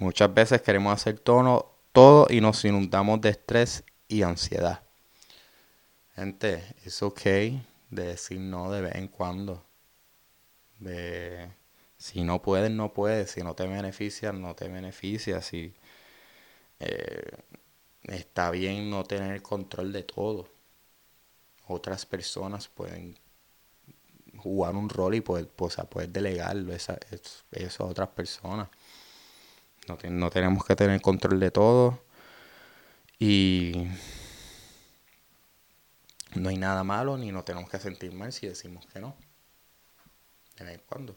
Muchas 0.00 0.34
veces 0.34 0.62
queremos 0.62 0.92
hacer 0.92 1.20
todo, 1.20 2.26
y 2.28 2.40
nos 2.40 2.64
inundamos 2.64 3.20
de 3.20 3.28
estrés 3.28 3.84
y 4.08 4.22
ansiedad. 4.22 4.82
Gente, 6.16 6.74
es 6.84 7.04
ok 7.04 7.20
de 7.22 7.62
decir 7.90 8.40
no 8.40 8.68
de 8.72 8.80
vez 8.80 8.96
en 8.96 9.06
cuando. 9.06 9.64
Si 11.98 12.24
no 12.24 12.42
puedes, 12.42 12.72
no 12.72 12.92
puedes. 12.92 13.30
Si 13.30 13.42
no 13.42 13.54
te 13.54 13.68
beneficias, 13.68 14.34
no 14.34 14.56
te 14.56 14.66
beneficias. 14.66 15.46
Si, 15.46 15.72
eh, 16.80 17.30
está 18.08 18.50
bien 18.50 18.90
no 18.90 19.04
tener 19.04 19.40
control 19.40 19.92
de 19.92 20.02
todo. 20.02 20.48
Otras 21.68 22.04
personas 22.04 22.66
pueden 22.66 23.21
jugar 24.42 24.74
un 24.74 24.88
rol 24.88 25.14
y 25.14 25.20
poder, 25.20 25.48
pues, 25.48 25.76
poder 25.88 26.08
delegarlo 26.08 26.74
esa, 26.74 26.98
eso 27.52 27.84
a 27.84 27.86
otras 27.86 28.08
personas. 28.08 28.68
No, 29.88 29.96
no 30.10 30.30
tenemos 30.30 30.64
que 30.64 30.76
tener 30.76 31.00
control 31.00 31.38
de 31.40 31.50
todo. 31.50 32.02
Y 33.18 33.86
no 36.34 36.48
hay 36.48 36.56
nada 36.56 36.82
malo 36.82 37.16
ni 37.16 37.30
nos 37.30 37.44
tenemos 37.44 37.70
que 37.70 37.78
sentir 37.78 38.12
mal 38.12 38.32
si 38.32 38.48
decimos 38.48 38.84
que 38.86 39.00
no. 39.00 39.14
De 40.56 40.64
vez 40.64 40.74
en 40.74 40.82
cuando. 40.86 41.16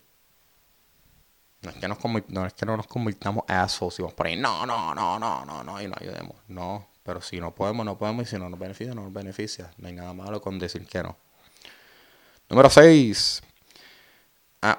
No 1.62 1.72
es 1.72 1.78
que, 1.78 1.88
nos 1.88 1.98
no 2.28 2.46
es 2.46 2.54
que 2.54 2.66
no 2.68 2.78
nos 2.78 2.86
convirtamos 2.86 3.44
a 3.48 3.64
assholes 3.64 3.98
y 3.98 4.04
por 4.04 4.28
ahí, 4.28 4.36
no, 4.36 4.68
no, 4.68 4.94
no, 4.94 5.18
no, 5.18 5.44
no, 5.46 5.64
no, 5.64 5.82
y 5.82 5.88
no 5.88 5.96
ayudemos. 6.00 6.38
No, 6.48 6.88
pero 7.02 7.22
si 7.22 7.40
no 7.40 7.56
podemos, 7.56 7.84
no 7.88 7.98
podemos, 7.98 8.28
y 8.28 8.30
si 8.30 8.38
no 8.38 8.50
nos 8.50 8.60
beneficia, 8.60 8.94
no 8.94 9.02
nos 9.02 9.14
beneficia. 9.14 9.72
No 9.78 9.88
hay 9.88 9.96
nada 9.96 10.14
malo 10.14 10.42
con 10.42 10.60
decir 10.60 10.86
que 10.86 11.02
no. 11.02 11.18
Número 12.50 12.70
6. 12.70 13.42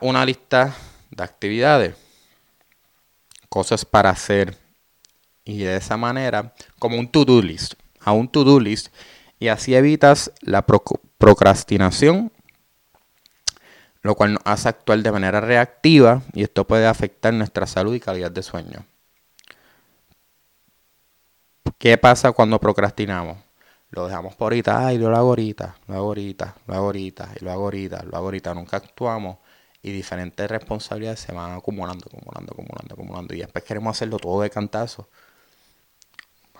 Una 0.00 0.24
lista 0.24 0.74
de 1.10 1.24
actividades. 1.24 1.96
Cosas 3.48 3.84
para 3.84 4.10
hacer. 4.10 4.56
Y 5.44 5.58
de 5.58 5.76
esa 5.76 5.96
manera, 5.96 6.54
como 6.78 6.98
un 6.98 7.10
to-do 7.10 7.42
list. 7.42 7.74
A 8.00 8.12
un 8.12 8.28
to-do 8.28 8.60
list. 8.60 8.88
Y 9.38 9.48
así 9.48 9.74
evitas 9.74 10.32
la 10.40 10.64
procrastinación. 10.64 12.32
Lo 14.02 14.14
cual 14.14 14.34
nos 14.34 14.42
hace 14.44 14.68
actuar 14.68 15.00
de 15.00 15.10
manera 15.10 15.40
reactiva. 15.40 16.22
Y 16.34 16.44
esto 16.44 16.66
puede 16.66 16.86
afectar 16.86 17.34
nuestra 17.34 17.66
salud 17.66 17.94
y 17.94 18.00
calidad 18.00 18.30
de 18.30 18.42
sueño. 18.44 18.86
¿Qué 21.78 21.98
pasa 21.98 22.30
cuando 22.30 22.60
procrastinamos? 22.60 23.45
Lo 23.96 24.06
dejamos 24.06 24.34
por 24.34 24.52
ahorita, 24.52 24.88
ay, 24.88 24.98
yo 24.98 25.08
lo 25.08 25.16
hago 25.16 25.30
ahorita, 25.30 25.74
lo 25.86 25.94
hago 25.94 26.04
ahorita, 26.08 26.54
lo 26.66 26.74
hago 26.74 26.84
ahorita, 26.84 27.30
y 27.40 27.44
lo 27.44 27.50
hago 27.50 27.62
ahorita, 27.64 28.02
lo 28.04 28.16
ahorita. 28.18 28.52
Nunca 28.52 28.76
actuamos 28.76 29.38
y 29.80 29.90
diferentes 29.90 30.50
responsabilidades 30.50 31.20
se 31.20 31.32
van 31.32 31.56
acumulando, 31.56 32.04
acumulando, 32.06 32.52
acumulando, 32.52 32.94
acumulando. 32.94 33.34
Y 33.34 33.38
después 33.38 33.64
queremos 33.64 33.96
hacerlo 33.96 34.18
todo 34.18 34.42
de 34.42 34.50
cantazo. 34.50 35.08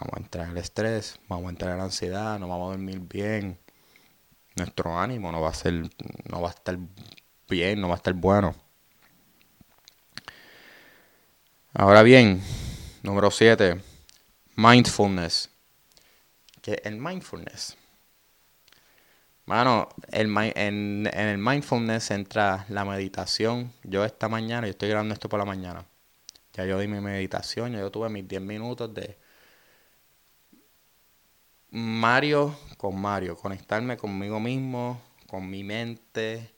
Vamos 0.00 0.14
a 0.14 0.21
entrar 0.21 0.47
en 0.47 0.52
el 0.52 0.57
estrés, 0.57 1.21
vamos 1.28 1.49
a 1.49 1.50
entrar 1.50 1.73
en 1.73 1.78
la 1.78 1.85
ansiedad, 1.85 2.38
no 2.38 2.49
vamos 2.49 2.69
a 2.69 2.71
dormir 2.71 3.00
bien. 3.00 3.59
Nuestro 4.55 4.99
ánimo 4.99 5.31
no 5.31 5.43
va 5.43 5.50
a 5.50 5.55
ser, 5.55 5.75
no 6.31 6.40
va 6.40 6.49
a 6.49 6.52
estar 6.52 6.78
bien, 7.50 7.83
no 7.83 7.88
va 7.88 7.95
a 7.95 7.99
estar 7.99 8.14
bueno. 8.14 8.55
Ahora 11.75 12.02
bien, 12.02 12.43
número 13.02 13.31
7, 13.31 13.78
mindfulness. 14.57 15.50
¿Qué 16.66 16.73
es 16.73 16.80
el 16.87 16.96
mindfulness? 16.96 17.76
Mano, 19.44 19.88
el, 20.11 20.37
en, 20.37 21.06
en, 21.06 21.28
el 21.28 21.38
mindfulness 21.38 22.11
entra 22.11 22.66
la 22.70 22.85
meditación. 22.85 23.73
Yo 23.85 24.04
esta 24.04 24.28
mañana, 24.28 24.66
yo 24.66 24.73
estoy 24.73 24.88
grabando 24.88 25.14
esto 25.14 25.28
por 25.28 25.38
la 25.38 25.44
mañana. 25.44 25.85
Ya 26.54 26.64
yo 26.64 26.80
di 26.80 26.88
mi 26.88 27.00
meditación, 27.00 27.70
ya 27.70 27.78
yo 27.78 27.92
tuve 27.92 28.08
mis 28.08 28.26
10 28.26 28.42
minutos 28.42 28.92
de 28.92 29.16
Mario 31.70 32.58
con 32.76 33.00
Mario, 33.00 33.37
conectarme 33.37 33.96
conmigo 33.96 34.40
mismo, 34.40 35.00
con 35.28 35.49
mi 35.49 35.62
mente, 35.62 36.50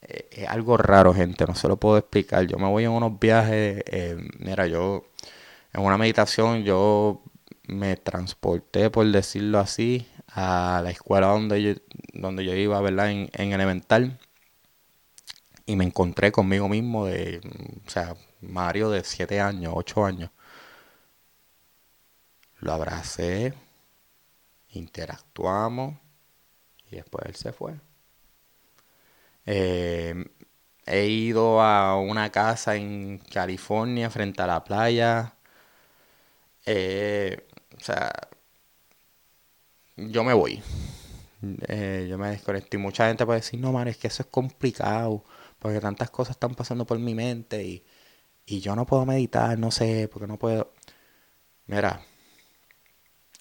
eh, 0.00 0.28
es 0.32 0.48
algo 0.48 0.78
raro, 0.78 1.12
gente, 1.12 1.44
no 1.44 1.54
se 1.54 1.68
lo 1.68 1.76
puedo 1.76 1.98
explicar. 1.98 2.46
Yo 2.46 2.56
me 2.56 2.68
voy 2.68 2.84
en 2.84 2.90
unos 2.92 3.20
viajes, 3.20 3.84
eh, 3.86 4.16
mira, 4.38 4.66
yo 4.66 5.04
en 5.74 5.82
una 5.82 5.98
meditación 5.98 6.64
yo 6.64 7.22
me 7.66 7.96
transporté, 7.96 8.90
por 8.90 9.06
decirlo 9.10 9.58
así, 9.58 10.06
a 10.28 10.80
la 10.82 10.90
escuela 10.90 11.28
donde 11.28 11.62
yo, 11.62 11.72
donde 12.14 12.44
yo 12.44 12.54
iba, 12.54 12.80
¿verdad? 12.80 13.10
En, 13.10 13.30
en 13.34 13.52
elemental. 13.52 14.18
Y 15.66 15.76
me 15.76 15.84
encontré 15.84 16.32
conmigo 16.32 16.68
mismo 16.68 17.06
de, 17.06 17.40
o 17.86 17.90
sea, 17.90 18.16
Mario 18.40 18.90
de 18.90 19.04
7 19.04 19.40
años, 19.40 19.72
8 19.76 20.04
años. 20.04 20.30
Lo 22.60 22.72
abracé, 22.72 23.54
interactuamos 24.70 25.96
y 26.90 26.96
después 26.96 27.26
él 27.26 27.34
se 27.36 27.52
fue. 27.52 27.74
Eh, 29.46 30.24
he 30.86 31.06
ido 31.08 31.60
a 31.62 31.96
una 32.00 32.30
casa 32.30 32.76
en 32.76 33.18
California 33.18 34.10
frente 34.10 34.42
a 34.42 34.46
la 34.46 34.64
playa. 34.64 35.34
Eh, 36.66 37.45
o 37.76 37.84
sea, 37.84 38.12
yo 39.96 40.24
me 40.24 40.32
voy. 40.32 40.62
Eh, 41.68 42.06
yo 42.08 42.18
me 42.18 42.30
desconecté. 42.30 42.76
Y 42.76 42.80
mucha 42.80 43.08
gente 43.08 43.26
puede 43.26 43.40
decir, 43.40 43.60
no, 43.60 43.72
man, 43.72 43.88
es 43.88 43.96
que 43.96 44.08
eso 44.08 44.22
es 44.22 44.28
complicado. 44.28 45.24
Porque 45.58 45.80
tantas 45.80 46.10
cosas 46.10 46.36
están 46.36 46.54
pasando 46.54 46.86
por 46.86 46.98
mi 46.98 47.14
mente 47.14 47.64
y, 47.64 47.84
y 48.46 48.60
yo 48.60 48.76
no 48.76 48.86
puedo 48.86 49.06
meditar, 49.06 49.58
no 49.58 49.70
sé, 49.70 50.08
porque 50.08 50.26
no 50.26 50.38
puedo. 50.38 50.72
Mira, 51.66 52.02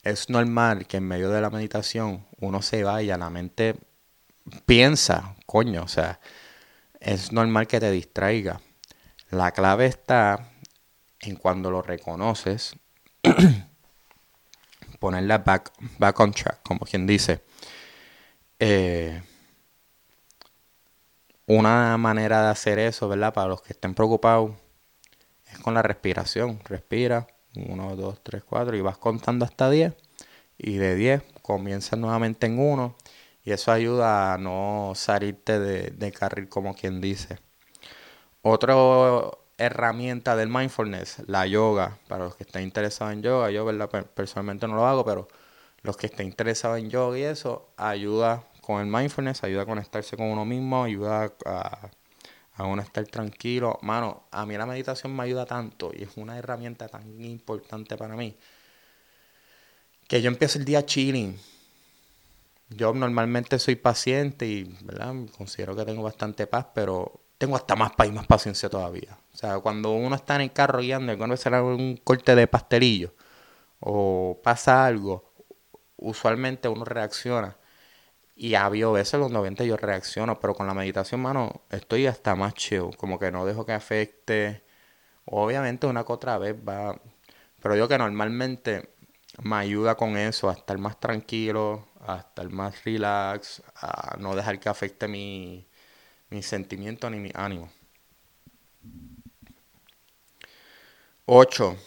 es 0.04 0.30
normal 0.30 0.88
que 0.88 0.98
en 0.98 1.08
medio 1.08 1.30
de 1.30 1.42
la 1.42 1.50
meditación 1.50 2.26
uno 2.40 2.62
se 2.62 2.84
vaya, 2.84 3.18
la 3.18 3.30
mente 3.30 3.76
piensa, 4.66 5.36
coño, 5.46 5.84
o 5.84 5.88
sea, 5.88 6.20
es 7.00 7.32
normal 7.32 7.68
que 7.68 7.80
te 7.80 7.92
distraiga. 7.92 8.62
La 9.30 9.52
clave 9.52 9.88
está 9.88 10.52
en 11.20 11.36
cuando 11.36 11.72
lo 11.72 11.82
reconoces, 11.82 12.76
ponerla 15.06 15.38
back, 15.38 15.72
back 16.00 16.20
on 16.20 16.32
track, 16.32 16.64
como 16.64 16.80
quien 16.80 17.06
dice. 17.06 17.44
Eh, 18.58 19.22
una 21.46 21.96
manera 21.98 22.42
de 22.42 22.50
hacer 22.50 22.80
eso, 22.80 23.08
¿verdad? 23.08 23.32
Para 23.32 23.50
los 23.50 23.62
que 23.62 23.74
estén 23.74 23.94
preocupados, 23.94 24.54
es 25.52 25.60
con 25.60 25.76
la 25.76 25.84
respiración. 25.84 26.60
Respira, 26.66 27.28
1, 27.56 27.96
2, 27.96 28.24
3, 28.24 28.44
4, 28.44 28.76
y 28.78 28.82
vas 28.82 28.98
contando 28.98 29.46
hasta 29.46 29.70
10. 29.70 29.94
Y 30.58 30.78
de 30.78 30.96
10 30.96 31.22
comienzas 31.44 32.00
nuevamente 32.00 32.48
en 32.48 32.58
1 32.58 32.96
y 33.44 33.52
eso 33.52 33.72
ayuda 33.72 34.34
a 34.34 34.38
no 34.40 34.94
salirte 34.96 35.60
de, 35.60 36.12
carril 36.14 36.50
como 36.50 36.74
quien 36.74 37.00
dice. 37.00 37.38
Otra 38.42 38.74
herramienta 39.58 40.36
del 40.36 40.50
mindfulness, 40.50 41.24
la 41.28 41.46
yoga. 41.48 41.98
Para 42.08 42.26
los 42.26 42.36
que 42.36 42.44
estén 42.44 42.64
interesados 42.64 43.14
en 43.14 43.22
yoga, 43.24 43.52
yo 43.52 43.66
personalmente 44.14 44.68
no 44.68 44.76
lo 44.76 44.86
hago, 44.86 45.06
pero 45.06 45.28
los 45.82 45.98
que 45.98 46.08
estén 46.08 46.28
interesados 46.28 46.80
en 46.80 46.90
yoga 46.90 47.18
y 47.18 47.24
eso, 47.24 47.70
ayuda 47.78 48.44
con 48.62 48.82
el 48.82 48.88
mindfulness, 48.88 49.44
ayuda 49.44 49.64
a 49.64 49.66
conectarse 49.66 50.18
con 50.18 50.28
uno 50.28 50.46
mismo, 50.46 50.84
ayuda 50.84 51.34
a, 51.46 51.90
a 52.56 52.64
uno 52.66 52.82
estar 52.82 53.06
tranquilo. 53.08 53.80
Mano, 53.82 54.24
a 54.32 54.46
mí 54.46 54.58
la 54.58 54.66
meditación 54.66 55.16
me 55.16 55.24
ayuda 55.24 55.46
tanto 55.46 55.92
y 55.94 56.04
es 56.04 56.18
una 56.18 56.38
herramienta 56.38 56.88
tan 56.88 57.22
importante 57.22 57.98
para 57.98 58.16
mí 58.16 58.38
que 60.08 60.22
yo 60.22 60.30
empiezo 60.30 60.60
el 60.60 60.66
día 60.66 60.86
chilling 60.86 61.40
yo 62.70 62.94
normalmente 62.94 63.60
soy 63.60 63.76
paciente 63.76 64.48
y 64.48 64.64
¿verdad? 64.82 65.14
considero 65.38 65.76
que 65.76 65.86
tengo 65.86 66.04
bastante 66.04 66.48
paz, 66.48 66.68
pero 66.74 67.22
tengo 67.38 67.56
hasta 67.56 67.76
más 67.76 67.92
y 68.06 68.12
más 68.12 68.28
paciencia 68.28 68.70
todavía. 68.70 69.18
O 69.34 69.38
sea, 69.38 69.60
cuando 69.60 69.92
uno 69.94 70.16
está 70.16 70.36
en 70.36 70.42
el 70.42 70.54
carro 70.54 70.80
guiando 70.80 71.14
y 71.14 71.18
cuando 71.18 71.38
será 71.38 71.64
un 71.64 71.98
corte 71.98 72.36
de 72.36 72.48
pastelillo 72.48 73.14
o 73.80 74.40
pasa 74.44 74.86
algo, 74.86 75.34
usualmente 75.98 76.68
uno 76.70 76.86
reacciona. 76.86 77.58
Y 78.36 78.56
había 78.56 78.88
veces 78.90 79.20
los 79.20 79.32
90 79.32 79.64
yo 79.66 79.78
reacciono, 79.78 80.40
pero 80.40 80.56
con 80.56 80.68
la 80.68 80.74
meditación, 80.74 81.22
mano, 81.22 81.64
estoy 81.72 82.08
hasta 82.08 82.36
más 82.36 82.54
chill. 82.54 82.96
Como 82.98 83.20
que 83.20 83.32
no 83.32 83.46
dejo 83.46 83.66
que 83.66 83.74
afecte. 83.74 84.64
Obviamente 85.26 85.88
una 85.88 86.04
que 86.06 86.14
otra 86.14 86.38
vez 86.38 86.56
va... 86.56 87.00
Pero 87.62 87.76
yo 87.76 87.88
que 87.88 87.98
normalmente 87.98 88.96
me 89.44 89.56
ayuda 89.58 89.96
con 89.96 90.18
eso, 90.18 90.50
a 90.50 90.54
estar 90.54 90.78
más 90.78 91.00
tranquilo, 91.00 91.88
a 92.02 92.18
estar 92.20 92.50
más 92.50 92.84
relax, 92.84 93.64
a 93.76 94.18
no 94.20 94.36
dejar 94.36 94.60
que 94.60 94.70
afecte 94.70 95.08
mi, 95.08 95.68
mi 96.30 96.42
sentimiento 96.44 97.10
ni 97.10 97.20
mi 97.20 97.32
ánimo. 97.34 97.70
8. 101.26 101.78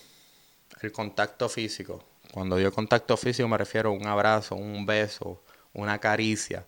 El 0.83 0.93
contacto 0.93 1.49
físico. 1.49 2.05
Cuando 2.33 2.57
digo 2.57 2.73
contacto 2.73 3.17
físico 3.17 3.49
me 3.49 3.59
refiero 3.59 3.91
a 3.91 3.93
un 3.93 4.07
abrazo, 4.07 4.55
un 4.55 4.85
beso, 4.85 5.43
una 5.73 5.99
caricia. 5.99 6.67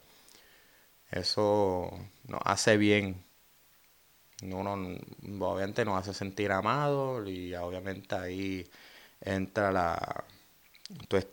Eso 1.10 1.90
nos 2.28 2.40
hace 2.44 2.76
bien. 2.76 3.24
Uno 4.42 4.72
obviamente 5.40 5.84
nos 5.84 6.00
hace 6.00 6.14
sentir 6.14 6.52
amado 6.52 7.28
y 7.28 7.54
obviamente 7.54 8.14
ahí 8.14 8.70
entra 9.20 9.70
la... 9.72 10.24
Todos 11.08 11.24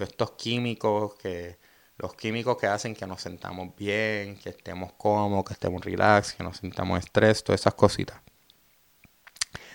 estos 0.00 0.30
químicos 0.32 1.14
que 1.16 1.58
los 1.98 2.14
químicos 2.14 2.56
que 2.56 2.68
hacen 2.68 2.94
que 2.94 3.06
nos 3.06 3.20
sentamos 3.20 3.74
bien, 3.76 4.38
que 4.38 4.50
estemos 4.50 4.92
cómodos, 4.92 5.44
que 5.44 5.52
estemos 5.52 5.84
relax, 5.84 6.32
que 6.34 6.44
nos 6.44 6.58
sintamos 6.58 7.00
estrés, 7.00 7.42
todas 7.42 7.60
esas 7.60 7.74
cositas. 7.74 8.20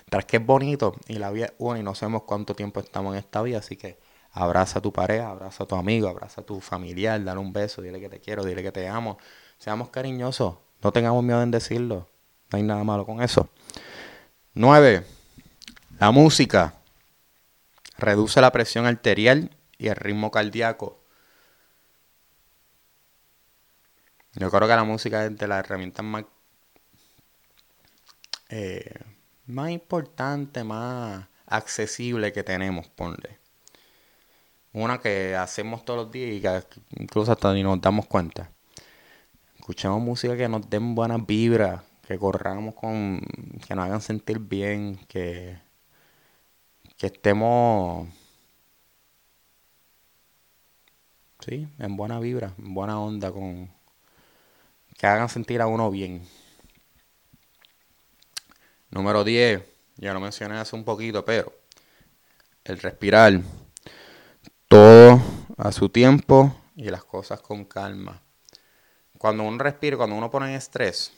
Tras 0.09 0.25
que 0.25 0.37
es 0.37 0.45
bonito 0.45 0.95
y 1.07 1.15
la 1.15 1.31
vida 1.31 1.47
es 1.47 1.53
una 1.57 1.79
y 1.79 1.83
no 1.83 1.95
sabemos 1.95 2.23
cuánto 2.23 2.55
tiempo 2.55 2.79
estamos 2.79 3.13
en 3.13 3.19
esta 3.19 3.41
vida, 3.41 3.59
así 3.59 3.75
que 3.75 3.99
abraza 4.31 4.79
a 4.79 4.81
tu 4.81 4.93
pareja, 4.93 5.29
abraza 5.29 5.65
a 5.65 5.67
tu 5.67 5.75
amigo, 5.75 6.07
abraza 6.07 6.41
a 6.41 6.45
tu 6.45 6.61
familiar, 6.61 7.23
dale 7.23 7.39
un 7.39 7.51
beso, 7.51 7.81
dile 7.81 7.99
que 7.99 8.09
te 8.09 8.19
quiero, 8.19 8.43
dile 8.43 8.63
que 8.63 8.71
te 8.71 8.87
amo. 8.87 9.17
Seamos 9.57 9.89
cariñosos, 9.89 10.55
no 10.81 10.91
tengamos 10.91 11.23
miedo 11.23 11.41
en 11.41 11.51
decirlo, 11.51 12.07
no 12.51 12.57
hay 12.57 12.63
nada 12.63 12.83
malo 12.83 13.05
con 13.05 13.21
eso. 13.21 13.49
9. 14.53 15.05
La 15.99 16.11
música 16.11 16.75
reduce 17.97 18.39
la 18.39 18.51
presión 18.51 18.85
arterial 18.85 19.55
y 19.77 19.87
el 19.87 19.95
ritmo 19.95 20.31
cardíaco. 20.31 21.02
Yo 24.35 24.49
creo 24.49 24.67
que 24.67 24.75
la 24.75 24.83
música 24.83 25.25
es 25.25 25.37
de 25.37 25.47
las 25.47 25.59
herramientas 25.63 26.05
más, 26.05 26.25
eh, 28.49 28.93
más 29.45 29.71
importante, 29.71 30.63
más 30.63 31.27
accesible 31.45 32.33
que 32.33 32.43
tenemos, 32.43 32.87
ponle. 32.89 33.39
Una 34.73 34.99
que 34.99 35.35
hacemos 35.35 35.85
todos 35.85 36.05
los 36.05 36.11
días 36.11 36.31
y 36.35 36.41
que 36.41 36.81
incluso 37.01 37.31
hasta 37.31 37.53
ni 37.53 37.63
nos 37.63 37.79
damos 37.79 38.07
cuenta. 38.07 38.49
Escuchemos 39.59 40.01
música 40.01 40.35
que 40.35 40.49
nos 40.49 40.69
den 40.69 40.95
buenas 40.95 41.25
vibras, 41.25 41.83
que 42.07 42.17
corramos 42.17 42.75
con, 42.75 43.21
que 43.67 43.75
nos 43.75 43.85
hagan 43.85 44.01
sentir 44.01 44.39
bien, 44.39 44.97
que, 45.07 45.59
que 46.97 47.07
estemos 47.07 48.07
Sí, 51.45 51.67
en 51.77 51.97
buena 51.97 52.19
vibra, 52.19 52.53
en 52.57 52.73
buena 52.73 52.99
onda, 53.01 53.31
con 53.31 53.69
que 54.97 55.07
hagan 55.07 55.29
sentir 55.29 55.61
a 55.61 55.67
uno 55.67 55.89
bien. 55.89 56.27
Número 58.89 59.23
10, 59.23 59.63
ya 59.97 60.13
lo 60.13 60.19
mencioné 60.19 60.57
hace 60.57 60.75
un 60.75 60.83
poquito, 60.83 61.25
pero 61.25 61.51
el 62.63 62.79
respirar, 62.79 63.41
todo 64.67 65.21
a 65.57 65.71
su 65.71 65.89
tiempo 65.89 66.55
y 66.75 66.89
las 66.89 67.03
cosas 67.03 67.41
con 67.41 67.65
calma. 67.65 68.21
Cuando 69.17 69.43
uno 69.43 69.57
respira, 69.57 69.97
cuando 69.97 70.15
uno 70.15 70.29
pone 70.29 70.47
en 70.47 70.55
estrés, 70.55 71.11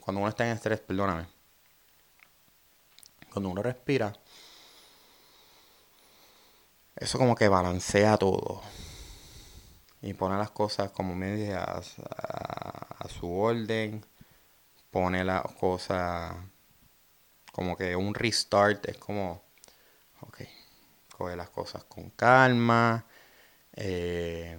cuando 0.00 0.20
uno 0.20 0.28
está 0.28 0.46
en 0.46 0.56
estrés, 0.56 0.80
perdóname, 0.80 1.26
cuando 3.32 3.50
uno 3.50 3.62
respira, 3.62 4.12
eso 6.96 7.18
como 7.18 7.34
que 7.34 7.48
balancea 7.48 8.16
todo 8.16 8.62
y 10.02 10.14
pone 10.14 10.36
las 10.36 10.50
cosas 10.50 10.90
como 10.92 11.14
medias 11.14 11.96
a, 11.98 13.08
su 13.08 13.30
orden, 13.30 14.04
pone 14.90 15.24
las 15.24 15.42
cosas 15.54 16.36
como 17.52 17.76
que 17.76 17.96
un 17.96 18.14
restart 18.14 18.88
es 18.88 18.98
como, 18.98 19.42
ok, 20.20 20.38
coge 21.16 21.36
las 21.36 21.50
cosas 21.50 21.84
con 21.84 22.10
calma, 22.10 23.04
eh, 23.74 24.58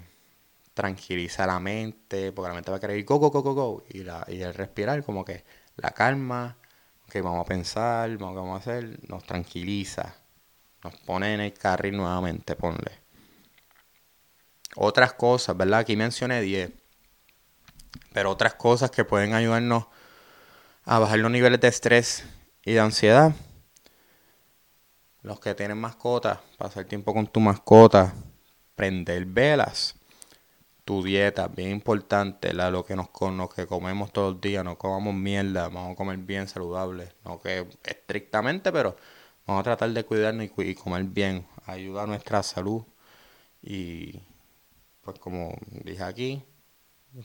tranquiliza 0.74 1.48
la 1.48 1.60
mente, 1.60 2.32
porque 2.32 2.50
la 2.50 2.56
mente 2.56 2.72
va 2.72 2.78
a 2.78 2.80
querer 2.80 2.98
ir 2.98 3.06
go, 3.06 3.20
go, 3.20 3.32
go, 3.32 3.42
go, 3.42 3.54
go, 3.54 3.84
y, 3.90 4.04
la, 4.04 4.26
y 4.28 4.42
el 4.42 4.54
respirar 4.54 5.04
como 5.04 5.26
que 5.26 5.44
la 5.78 5.92
calma, 5.92 6.58
que 7.10 7.22
vamos 7.22 7.46
a 7.46 7.46
pensar, 7.46 8.18
vamos, 8.18 8.36
vamos 8.36 8.56
a 8.56 8.60
hacer, 8.62 9.00
nos 9.10 9.24
tranquiliza, 9.24 10.16
nos 10.84 10.96
pone 11.02 11.34
en 11.34 11.42
el 11.42 11.54
carril 11.54 11.98
nuevamente, 11.98 12.56
ponle. 12.56 13.02
Otras 14.76 15.14
cosas, 15.14 15.56
¿verdad? 15.58 15.80
Aquí 15.80 15.96
mencioné 15.96 16.42
10. 16.42 16.72
Pero 18.14 18.32
otras 18.32 18.56
cosas 18.56 18.92
que 18.92 19.06
pueden 19.06 19.34
ayudarnos 19.34 19.88
a 20.86 21.00
bajar 21.00 21.20
los 21.20 21.32
niveles 21.32 21.60
de 21.60 21.68
estrés 21.68 22.26
y 22.66 22.74
de 22.74 22.80
ansiedad. 22.80 23.34
Los 25.22 25.40
que 25.40 25.54
tienen 25.54 25.78
mascotas, 25.78 26.40
pasar 26.58 26.86
tiempo 26.86 27.14
con 27.14 27.28
tu 27.28 27.40
mascota, 27.40 28.14
prender 28.76 29.26
velas. 29.26 29.96
Tu 30.84 31.04
dieta, 31.04 31.48
bien 31.48 31.70
importante, 31.70 32.54
lo, 32.54 32.84
que 32.84 32.96
nos, 32.96 33.10
que 33.54 33.68
comemos 33.68 34.12
todos 34.12 34.34
los 34.34 34.42
días, 34.42 34.66
no 34.66 34.78
comamos 34.80 35.14
mierda, 35.14 35.70
vamos 35.70 35.94
a 35.94 35.96
comer 35.96 36.18
bien 36.18 36.48
saludable. 36.48 37.14
No 37.24 37.40
que 37.40 37.68
estrictamente, 37.84 38.72
pero 38.72 38.98
vamos 39.46 39.62
a 39.62 39.64
tratar 39.64 39.92
de 39.92 40.04
cuidarnos 40.04 40.48
y, 40.58 40.76
comer 40.76 41.04
bien. 41.04 41.46
Ayuda 41.66 42.04
a 42.04 42.08
nuestra 42.08 42.42
salud. 42.42 42.84
Y 43.62 44.22
pues 45.12 45.22
como 45.22 45.58
dije 45.84 46.04
aquí, 46.04 46.44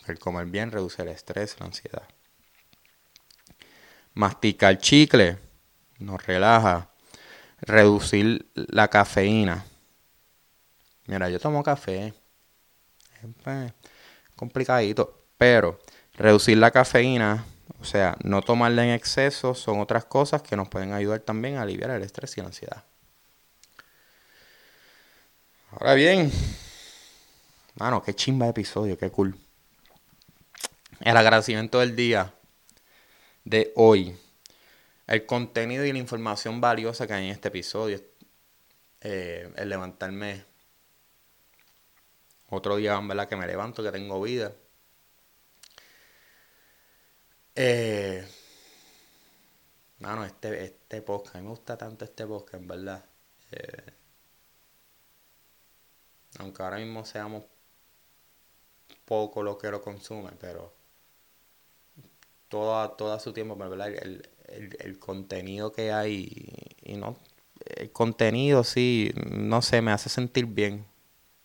el 0.07 0.19
comer 0.19 0.47
bien 0.47 0.71
reduce 0.71 1.03
el 1.03 1.09
estrés, 1.09 1.57
la 1.61 1.67
ansiedad. 1.67 2.03
Masticar 4.15 4.79
chicle 4.79 5.39
nos 5.99 6.25
relaja. 6.27 6.91
Reducir 7.61 8.51
la 8.55 8.89
cafeína. 8.89 9.65
Mira, 11.07 11.31
yo 11.31 11.39
tomo 11.39 11.63
café. 11.63 12.09
Es 13.23 13.29
pues, 13.43 13.73
complicadito. 14.35 15.27
Pero 15.39 15.79
reducir 16.15 16.59
la 16.59 16.71
cafeína, 16.71 17.45
o 17.81 17.85
sea, 17.85 18.17
no 18.23 18.43
tomarla 18.43 18.85
en 18.85 18.91
exceso, 18.93 19.55
son 19.55 19.81
otras 19.81 20.05
cosas 20.05 20.43
que 20.43 20.57
nos 20.57 20.69
pueden 20.69 20.93
ayudar 20.93 21.21
también 21.21 21.57
a 21.57 21.63
aliviar 21.63 21.91
el 21.91 22.03
estrés 22.03 22.37
y 22.37 22.41
la 22.41 22.49
ansiedad. 22.49 22.85
Ahora 25.71 25.95
bien, 25.95 26.33
mano, 27.77 28.03
qué 28.03 28.15
chimba 28.15 28.47
de 28.47 28.51
episodio, 28.51 28.99
qué 28.99 29.11
cool. 29.11 29.39
El 31.01 31.17
agradecimiento 31.17 31.81
del 31.81 31.95
día 31.95 32.35
de 33.45 33.73
hoy. 33.77 34.19
El 35.07 35.25
contenido 35.25 35.85
y 35.85 35.93
la 35.93 35.99
información 35.99 36.61
valiosa 36.61 37.07
que 37.07 37.13
hay 37.13 37.27
en 37.27 37.31
este 37.31 37.49
episodio. 37.49 38.01
Eh, 39.03 39.53
el 39.57 39.69
levantarme 39.69 40.45
otro 42.49 42.77
día, 42.77 42.99
¿verdad? 43.01 43.29
Que 43.29 43.37
me 43.37 43.47
levanto, 43.47 43.83
que 43.83 43.93
tengo 43.93 44.21
vida. 44.21 44.53
Eh, 47.55 48.27
mano, 50.01 50.25
este, 50.25 50.65
este 50.65 51.03
podcast, 51.03 51.37
a 51.37 51.39
mí 51.39 51.45
me 51.45 51.51
gusta 51.51 51.77
tanto 51.77 52.05
este 52.05 52.27
podcast, 52.27 52.55
en 52.55 52.69
verdad. 52.69 53.05
Eh, 53.53 53.93
aunque 56.39 56.63
ahora 56.63 56.79
mismo 56.79 57.05
seamos 57.05 57.45
poco 59.05 59.43
los 59.43 59.59
que 59.59 59.71
lo 59.71 59.83
consumen, 59.83 60.35
pero 60.41 60.73
todo, 62.49 63.21
su 63.21 63.33
tiempo, 63.33 63.57
¿verdad? 63.57 63.89
El, 63.89 64.29
el, 64.79 64.99
contenido 64.99 65.73
que 65.73 65.93
hay 65.93 66.73
y, 66.85 66.95
no 66.95 67.17
el 67.65 67.91
contenido 67.91 68.63
sí, 68.63 69.13
no 69.29 69.61
sé, 69.61 69.83
me 69.83 69.91
hace 69.91 70.09
sentir 70.09 70.47
bien, 70.47 70.87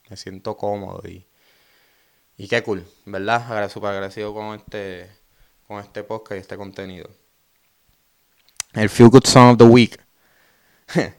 me 0.09 0.17
siento 0.17 0.55
cómodo 0.55 1.01
y, 1.07 1.25
y 2.37 2.47
qué 2.47 2.61
cool, 2.63 2.85
¿verdad? 3.05 3.69
Súper 3.69 3.91
agradecido 3.91 4.33
con 4.33 4.55
este, 4.55 5.09
con 5.67 5.79
este 5.79 6.03
podcast 6.03 6.37
y 6.37 6.41
este 6.41 6.57
contenido. 6.57 7.09
El 8.73 8.89
Feel 8.89 9.09
Good 9.09 9.25
Song 9.25 9.51
of 9.51 9.57
the 9.57 9.63
Week. 9.65 9.99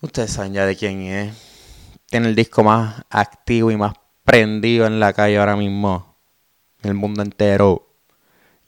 Ustedes 0.00 0.32
saben 0.32 0.54
ya 0.54 0.66
de 0.66 0.76
quién 0.76 1.02
es. 1.02 1.36
Tiene 2.06 2.28
el 2.28 2.34
disco 2.34 2.62
más 2.64 3.04
activo 3.10 3.70
y 3.70 3.76
más 3.76 3.94
prendido 4.26 4.86
en 4.86 5.00
la 5.00 5.14
calle 5.14 5.38
ahora 5.38 5.56
mismo. 5.56 6.16
En 6.82 6.90
el 6.90 6.94
mundo 6.94 7.22
entero. 7.22 7.88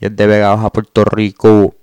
Y 0.00 0.06
es 0.06 0.16
de 0.16 0.26
Vega 0.26 0.54
Baja, 0.54 0.70
Puerto 0.70 1.04
Rico. 1.04 1.74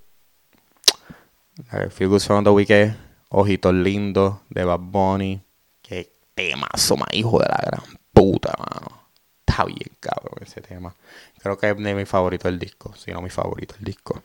Song 2.20 2.38
of 2.40 2.44
the 2.46 2.50
Week 2.50 2.96
Ojitos 3.30 3.74
Lindos 3.74 4.38
de 4.50 4.64
Bad 4.64 4.80
Bunny. 4.80 5.42
Qué 5.82 6.14
temazo, 6.34 6.98
más 6.98 7.10
hijo 7.12 7.40
de 7.40 7.48
la 7.50 7.62
gran 7.64 8.00
puta, 8.14 8.54
mano. 8.58 9.10
Está 9.46 9.66
bien 9.66 9.92
cabrón 10.00 10.36
ese 10.42 10.62
tema. 10.62 10.96
Creo 11.40 11.58
que 11.58 11.70
es 11.70 11.78
de 11.78 11.96
mi 11.96 12.06
favorito 12.06 12.48
el 12.48 12.58
disco. 12.58 12.96
Si 12.96 13.12
no 13.12 13.22
mi 13.22 13.30
favorito 13.30 13.76
el 13.78 13.86
disco. 13.86 14.24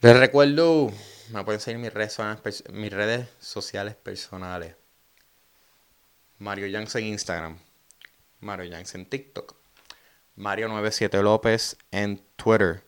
Les 0.00 0.16
recuerdo, 0.16 0.92
me 1.32 1.44
pueden 1.44 1.60
seguir 1.60 1.80
mis 1.80 1.92
mis 2.72 2.92
redes 2.92 3.28
sociales 3.40 3.96
personales. 3.96 4.76
Mario 6.38 6.66
Yanks 6.66 6.94
en 6.94 7.04
Instagram. 7.04 7.58
Mario 8.40 8.70
Yanks 8.70 8.94
en 8.94 9.06
TikTok. 9.06 9.56
Mario97 10.36 11.22
López 11.22 11.76
en 11.90 12.22
Twitter. 12.36 12.84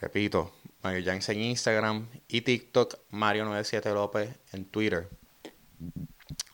Repito, 0.00 0.52
Mario 0.82 1.00
Yanks 1.00 1.28
en 1.30 1.40
Instagram 1.40 2.08
y 2.28 2.42
TikTok, 2.42 2.98
Mario97 3.10 3.92
López 3.92 4.30
en 4.52 4.64
Twitter. 4.66 5.08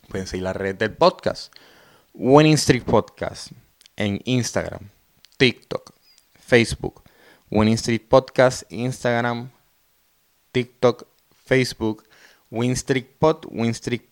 Pueden 0.09 0.27
seguir 0.27 0.45
la 0.45 0.53
red 0.53 0.77
del 0.77 0.95
podcast. 0.95 1.53
Winning 2.15 2.55
Street 2.55 2.85
Podcast 2.85 3.53
en 3.97 4.21
Instagram, 4.25 4.91
TikTok, 5.37 5.93
Facebook. 6.39 7.03
Winning 7.51 7.75
Street 7.75 8.03
Podcast, 8.09 8.63
Instagram, 8.73 9.51
TikTok, 10.53 11.07
Facebook. 11.45 12.05
Win 12.53 12.73
Street 12.73 13.07
Pod, 13.19 13.47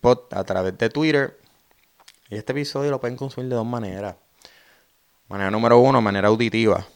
Pod 0.00 0.18
a 0.30 0.44
través 0.44 0.76
de 0.78 0.88
Twitter. 0.88 1.39
Y 2.30 2.36
este 2.36 2.52
episodio 2.52 2.92
lo 2.92 3.00
pueden 3.00 3.16
consumir 3.16 3.50
de 3.50 3.56
dos 3.56 3.66
maneras. 3.66 4.14
Manera 5.28 5.50
número 5.50 5.80
uno, 5.80 6.00
manera 6.00 6.28
auditiva. 6.28 6.86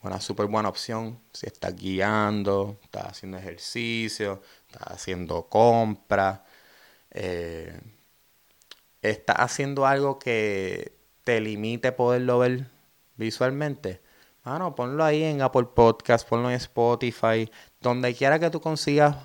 Una 0.00 0.18
súper 0.18 0.46
buena 0.46 0.70
opción 0.70 1.20
si 1.30 1.46
estás 1.46 1.76
guiando, 1.76 2.78
estás 2.82 3.04
haciendo 3.08 3.36
ejercicio, 3.36 4.40
estás 4.66 4.92
haciendo 4.92 5.42
compras, 5.50 6.40
eh, 7.10 7.78
estás 9.02 9.36
haciendo 9.40 9.84
algo 9.84 10.18
que 10.18 10.96
te 11.22 11.38
limite 11.42 11.92
poderlo 11.92 12.38
ver 12.38 12.70
visualmente. 13.16 14.00
Bueno, 14.42 14.74
ponlo 14.74 15.04
ahí 15.04 15.22
en 15.22 15.42
Apple 15.42 15.66
Podcast, 15.74 16.26
ponlo 16.26 16.48
en 16.48 16.56
Spotify, 16.56 17.50
donde 17.82 18.14
quiera 18.14 18.38
que 18.38 18.48
tú 18.48 18.62
consigas 18.62 19.16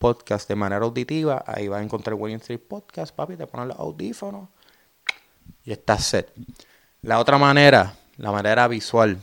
podcast 0.00 0.48
de 0.48 0.56
manera 0.56 0.84
auditiva, 0.84 1.44
ahí 1.46 1.68
vas 1.68 1.80
a 1.80 1.84
encontrar 1.84 2.14
William 2.14 2.40
Street 2.40 2.62
Podcast, 2.66 3.14
papi, 3.14 3.36
te 3.36 3.46
pones 3.46 3.68
los 3.68 3.78
audífonos 3.78 4.48
y 5.64 5.72
estás 5.72 6.04
set. 6.04 6.32
La 7.02 7.18
otra 7.18 7.38
manera, 7.38 7.96
la 8.16 8.32
manera 8.32 8.68
visual, 8.68 9.18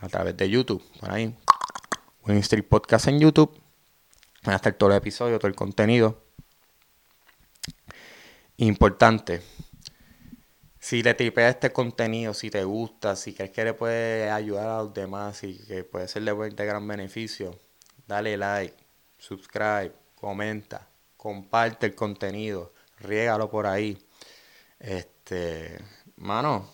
a 0.00 0.08
través 0.08 0.36
de 0.36 0.48
YouTube. 0.48 0.82
Por 1.00 1.10
ahí, 1.10 1.34
Win 2.26 2.38
Street 2.38 2.66
Podcast 2.68 3.08
en 3.08 3.20
YouTube. 3.20 3.58
Van 4.42 4.54
a 4.54 4.56
estar 4.56 4.72
todo 4.74 4.90
el 4.90 4.96
episodio, 4.96 5.38
todo 5.38 5.48
el 5.48 5.54
contenido. 5.54 6.22
Importante. 8.56 9.42
Si 10.78 11.02
le 11.02 11.12
tripeas 11.14 11.54
este 11.54 11.72
contenido, 11.72 12.32
si 12.32 12.50
te 12.50 12.64
gusta, 12.64 13.14
si 13.14 13.34
crees 13.34 13.50
que 13.50 13.64
le 13.64 13.74
puede 13.74 14.30
ayudar 14.30 14.68
a 14.68 14.78
los 14.78 14.94
demás 14.94 15.44
y 15.44 15.58
que 15.58 15.84
puede 15.84 16.08
ser 16.08 16.22
de 16.22 16.66
gran 16.66 16.86
beneficio, 16.88 17.58
dale 18.06 18.36
like, 18.38 18.74
subscribe, 19.18 19.92
comenta, 20.14 20.88
comparte 21.18 21.86
el 21.86 21.94
contenido, 21.94 22.72
riégalo 22.98 23.50
por 23.50 23.66
ahí. 23.66 23.98
Este, 24.78 25.19
mano, 26.16 26.68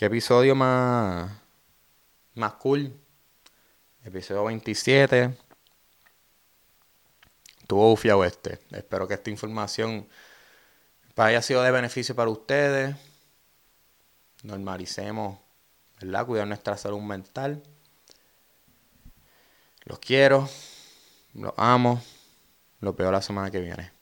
¿Qué 0.00 0.06
episodio 0.06 0.54
más, 0.54 1.30
más 2.32 2.54
cool? 2.54 2.90
Episodio 4.02 4.44
27. 4.44 5.36
estuvo 7.60 7.90
bufiado 7.90 8.24
este. 8.24 8.60
Espero 8.70 9.06
que 9.06 9.12
esta 9.12 9.28
información 9.28 10.08
haya 11.16 11.42
sido 11.42 11.62
de 11.62 11.70
beneficio 11.70 12.16
para 12.16 12.30
ustedes. 12.30 12.96
Normalicemos, 14.42 15.38
¿verdad? 16.00 16.24
Cuidar 16.24 16.48
nuestra 16.48 16.78
salud 16.78 17.00
mental. 17.00 17.62
Los 19.84 19.98
quiero, 19.98 20.48
los 21.34 21.52
amo. 21.58 22.02
Los 22.80 22.96
veo 22.96 23.12
la 23.12 23.20
semana 23.20 23.50
que 23.50 23.60
viene. 23.60 23.99